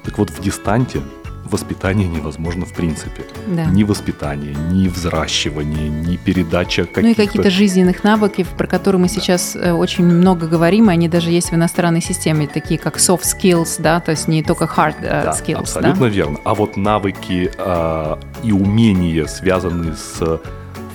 Так 0.10 0.18
вот, 0.18 0.32
в 0.32 0.42
дистанте 0.42 1.02
воспитание 1.46 2.08
невозможно 2.08 2.66
в 2.66 2.74
принципе. 2.74 3.22
Да. 3.46 3.66
Ни 3.66 3.84
воспитание, 3.84 4.56
ни 4.72 4.88
взращивание, 4.88 5.88
ни 5.88 6.18
передача 6.18 6.86
каких-то... 6.86 7.02
Ну 7.02 7.10
и 7.10 7.14
какие-то 7.14 7.52
жизненных 7.52 8.04
навыков, 8.04 8.48
про 8.58 8.66
которые 8.66 9.00
мы 9.00 9.08
сейчас 9.08 9.56
э, 9.56 9.72
очень 9.72 10.06
много 10.06 10.48
говорим, 10.48 10.90
они 10.90 11.08
даже 11.08 11.30
есть 11.30 11.52
в 11.52 11.54
иностранной 11.54 12.02
системе, 12.02 12.48
такие 12.48 12.80
как 12.80 12.98
soft 12.98 13.22
skills, 13.22 13.76
да, 13.80 14.00
то 14.00 14.10
есть 14.10 14.28
не 14.28 14.42
только 14.42 14.64
hard 14.64 14.96
э, 15.02 15.26
Да, 15.26 15.32
skills. 15.32 15.60
абсолютно 15.60 16.08
да? 16.08 16.10
верно. 16.10 16.40
А 16.44 16.56
вот 16.56 16.76
навыки 16.76 17.52
э, 17.56 18.16
и 18.44 18.52
умения, 18.52 19.28
связанные 19.28 19.94
с 19.94 20.42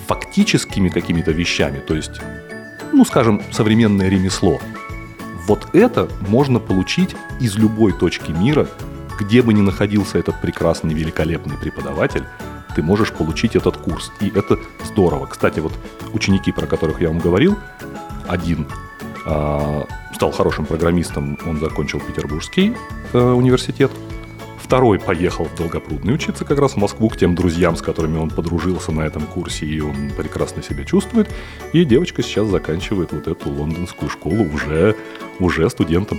фактическими 0.09 0.89
какими-то 0.89 1.31
вещами, 1.31 1.79
то 1.79 1.95
есть, 1.95 2.21
ну, 2.93 3.05
скажем, 3.05 3.43
современное 3.53 4.09
ремесло, 4.09 4.61
вот 5.47 5.69
это 5.73 6.09
можно 6.29 6.59
получить 6.59 7.15
из 7.39 7.57
любой 7.57 7.93
точки 7.93 8.33
мира, 8.33 8.67
где 9.19 9.43
бы 9.43 9.53
ни 9.53 9.61
находился 9.61 10.19
этот 10.19 10.41
прекрасный, 10.41 10.95
великолепный 10.95 11.57
преподаватель, 11.57 12.25
ты 12.75 12.83
можешь 12.83 13.13
получить 13.13 13.57
этот 13.57 13.77
курс. 13.77 14.13
И 14.21 14.29
это 14.35 14.59
здорово. 14.85 15.27
Кстати, 15.27 15.61
вот 15.61 15.73
ученики, 16.13 16.53
про 16.53 16.67
которых 16.67 17.01
я 17.01 17.09
вам 17.09 17.19
говорил, 17.19 17.57
один 18.27 18.67
а, 19.27 19.87
стал 20.15 20.33
хорошим 20.33 20.67
программистом, 20.67 21.39
он 21.47 21.61
закончил 21.61 22.01
Петербургский 22.01 22.75
э, 23.13 23.19
университет. 23.19 23.91
Второй 24.59 24.99
поехал 24.99 25.45
в 25.45 25.55
Долгопрудный 25.57 26.15
учиться 26.15 26.45
как 26.47 26.59
раз 26.59 26.73
в 26.73 26.77
Москву 26.79 27.11
к 27.11 27.19
тем 27.19 27.35
друзьям, 27.35 27.77
с 27.77 27.83
которыми 27.83 28.17
он 28.17 28.31
подружился 28.31 28.93
на 28.93 29.03
этом 29.03 29.27
курсе, 29.27 29.67
и 29.67 29.81
он 29.81 30.11
прекрасно 30.17 30.63
себя 30.63 30.85
чувствует. 30.85 31.29
И 31.75 31.85
девочка 31.85 32.23
сейчас 32.23 32.47
заканчивает 32.49 33.13
вот 33.13 33.29
эту 33.29 33.51
лондонскую 33.51 34.09
школу 34.09 34.45
уже, 34.45 34.97
уже 35.39 35.69
студентом. 35.69 36.19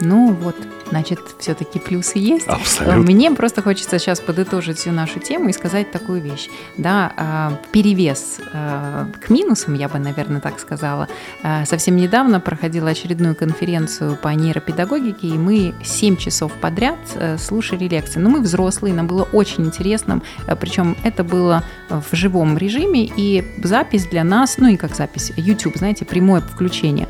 Ну 0.00 0.32
вот, 0.32 0.54
значит, 0.90 1.20
все-таки 1.38 1.78
плюсы 1.78 2.18
есть. 2.18 2.46
Абсолютно. 2.46 3.00
Мне 3.00 3.30
просто 3.30 3.62
хочется 3.62 3.98
сейчас 3.98 4.20
подытожить 4.20 4.78
всю 4.78 4.92
нашу 4.92 5.20
тему 5.20 5.48
и 5.48 5.52
сказать 5.52 5.90
такую 5.90 6.20
вещь. 6.20 6.48
Да, 6.76 7.12
а, 7.16 7.58
перевес 7.72 8.40
а, 8.52 9.08
к 9.20 9.30
минусам, 9.30 9.74
я 9.74 9.88
бы, 9.88 9.98
наверное, 9.98 10.40
так 10.40 10.60
сказала. 10.60 11.08
А, 11.42 11.64
Совсем 11.64 11.96
недавно 11.96 12.40
проходила 12.40 12.90
очередную 12.90 13.34
конференцию 13.34 14.16
по 14.16 14.28
нейропедагогике, 14.28 15.28
и 15.28 15.38
мы 15.38 15.74
7 15.82 16.16
часов 16.16 16.52
подряд 16.52 16.98
э, 17.14 17.38
слушали 17.38 17.84
лекции. 17.84 18.18
Но 18.18 18.28
мы 18.28 18.40
взрослые, 18.40 18.94
нам 18.94 19.06
было 19.06 19.22
очень 19.32 19.66
интересно, 19.66 20.20
э, 20.46 20.56
причем 20.56 20.96
это 21.04 21.24
было 21.24 21.64
в 21.88 22.14
живом 22.14 22.58
режиме, 22.58 23.04
и 23.04 23.44
запись 23.62 24.06
для 24.06 24.24
нас, 24.24 24.58
ну 24.58 24.68
и 24.68 24.76
как 24.76 24.94
запись, 24.94 25.32
YouTube, 25.36 25.76
знаете, 25.76 26.04
прямое 26.04 26.40
включение. 26.40 27.08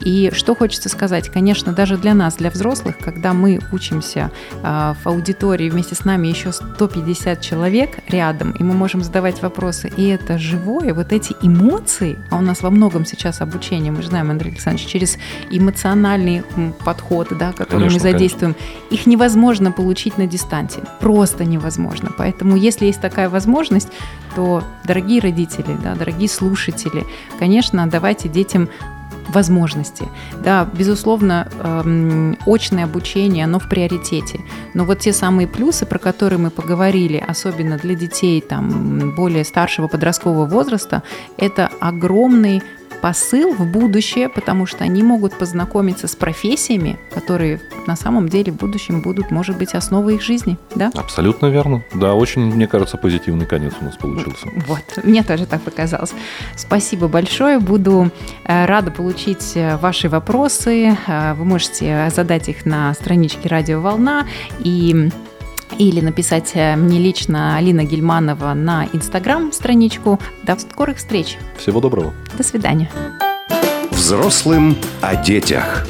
И 0.00 0.30
что 0.34 0.54
хочется 0.54 0.88
сказать, 0.88 1.28
конечно, 1.28 1.72
даже 1.72 1.96
для 1.96 2.14
нас, 2.14 2.34
для 2.36 2.50
взрослых, 2.50 2.96
когда 2.98 3.21
мы 3.32 3.60
учимся 3.70 4.30
а, 4.62 4.94
в 5.02 5.06
аудитории, 5.06 5.70
вместе 5.70 5.94
с 5.94 6.04
нами 6.04 6.28
еще 6.28 6.52
150 6.52 7.40
человек 7.40 7.98
рядом, 8.08 8.50
и 8.52 8.62
мы 8.62 8.74
можем 8.74 9.02
задавать 9.02 9.42
вопросы, 9.42 9.92
и 9.96 10.08
это 10.08 10.38
живое, 10.38 10.92
вот 10.94 11.12
эти 11.12 11.34
эмоции, 11.42 12.18
а 12.30 12.38
у 12.38 12.40
нас 12.40 12.62
во 12.62 12.70
многом 12.70 13.04
сейчас 13.06 13.40
обучение, 13.40 13.92
мы 13.92 14.02
же 14.02 14.08
знаем, 14.08 14.30
Андрей 14.30 14.50
Александрович, 14.50 14.88
через 14.88 15.18
эмоциональный 15.50 16.42
м, 16.56 16.74
подход, 16.84 17.28
да, 17.30 17.52
который 17.52 17.88
Конечно, 17.88 17.98
мы 17.98 18.00
задействуем, 18.00 18.56
их 18.90 19.06
невозможно 19.06 19.72
получить 19.72 20.18
на 20.18 20.26
дистанции, 20.26 20.82
просто 21.00 21.44
невозможно. 21.44 22.10
Поэтому, 22.16 22.56
если 22.56 22.86
есть 22.86 23.00
такая 23.00 23.28
возможность, 23.28 23.88
то, 24.34 24.64
дорогие 24.84 25.20
родители, 25.20 25.76
да, 25.82 25.94
дорогие 25.94 26.28
слушатели, 26.28 27.04
конечно, 27.38 27.86
давайте 27.86 28.28
детям 28.28 28.68
возможности. 29.32 30.08
Да, 30.44 30.68
безусловно, 30.72 31.48
эм, 31.62 32.38
очное 32.46 32.84
обучение, 32.84 33.44
оно 33.44 33.58
в 33.58 33.68
приоритете. 33.68 34.40
Но 34.74 34.84
вот 34.84 35.00
те 35.00 35.12
самые 35.12 35.48
плюсы, 35.48 35.86
про 35.86 35.98
которые 35.98 36.38
мы 36.38 36.50
поговорили, 36.50 37.22
особенно 37.26 37.78
для 37.78 37.94
детей 37.94 38.40
там, 38.40 39.14
более 39.14 39.44
старшего 39.44 39.88
подросткового 39.88 40.46
возраста, 40.46 41.02
это 41.36 41.70
огромный 41.80 42.62
посыл 43.02 43.52
в 43.52 43.66
будущее, 43.66 44.28
потому 44.28 44.64
что 44.64 44.84
они 44.84 45.02
могут 45.02 45.36
познакомиться 45.36 46.06
с 46.06 46.14
профессиями, 46.14 46.98
которые 47.12 47.60
на 47.86 47.96
самом 47.96 48.28
деле 48.28 48.52
в 48.52 48.56
будущем 48.56 49.02
будут, 49.02 49.32
может 49.32 49.58
быть, 49.58 49.74
основой 49.74 50.14
их 50.14 50.22
жизни. 50.22 50.56
Да? 50.76 50.90
Абсолютно 50.94 51.46
верно. 51.46 51.82
Да, 51.92 52.14
очень, 52.14 52.42
мне 52.42 52.68
кажется, 52.68 52.96
позитивный 52.96 53.44
конец 53.44 53.74
у 53.80 53.84
нас 53.84 53.96
получился. 53.96 54.48
Вот, 54.68 55.04
мне 55.04 55.24
тоже 55.24 55.46
так 55.46 55.60
показалось. 55.62 56.14
Спасибо 56.56 57.08
большое. 57.08 57.58
Буду 57.58 58.10
э, 58.44 58.66
рада 58.66 58.92
получить 58.92 59.52
э, 59.56 59.76
ваши 59.78 60.08
вопросы. 60.08 60.96
Э, 61.06 61.34
Вы 61.34 61.44
можете 61.44 62.08
задать 62.14 62.48
их 62.48 62.64
на 62.64 62.94
страничке 62.94 63.48
Радио 63.48 63.80
Волна 63.80 64.26
и 64.60 65.10
или 65.78 66.00
написать 66.00 66.52
э, 66.54 66.76
мне 66.76 66.98
лично 66.98 67.56
Алина 67.56 67.84
Гельманова 67.84 68.54
на 68.54 68.86
Инстаграм 68.92 69.52
страничку. 69.52 70.18
До 70.42 70.58
скорых 70.58 70.98
встреч. 70.98 71.38
Всего 71.56 71.80
доброго. 71.80 72.12
До 72.36 72.42
свидания. 72.42 72.90
Взрослым 73.90 74.76
о 75.00 75.16
детях. 75.16 75.86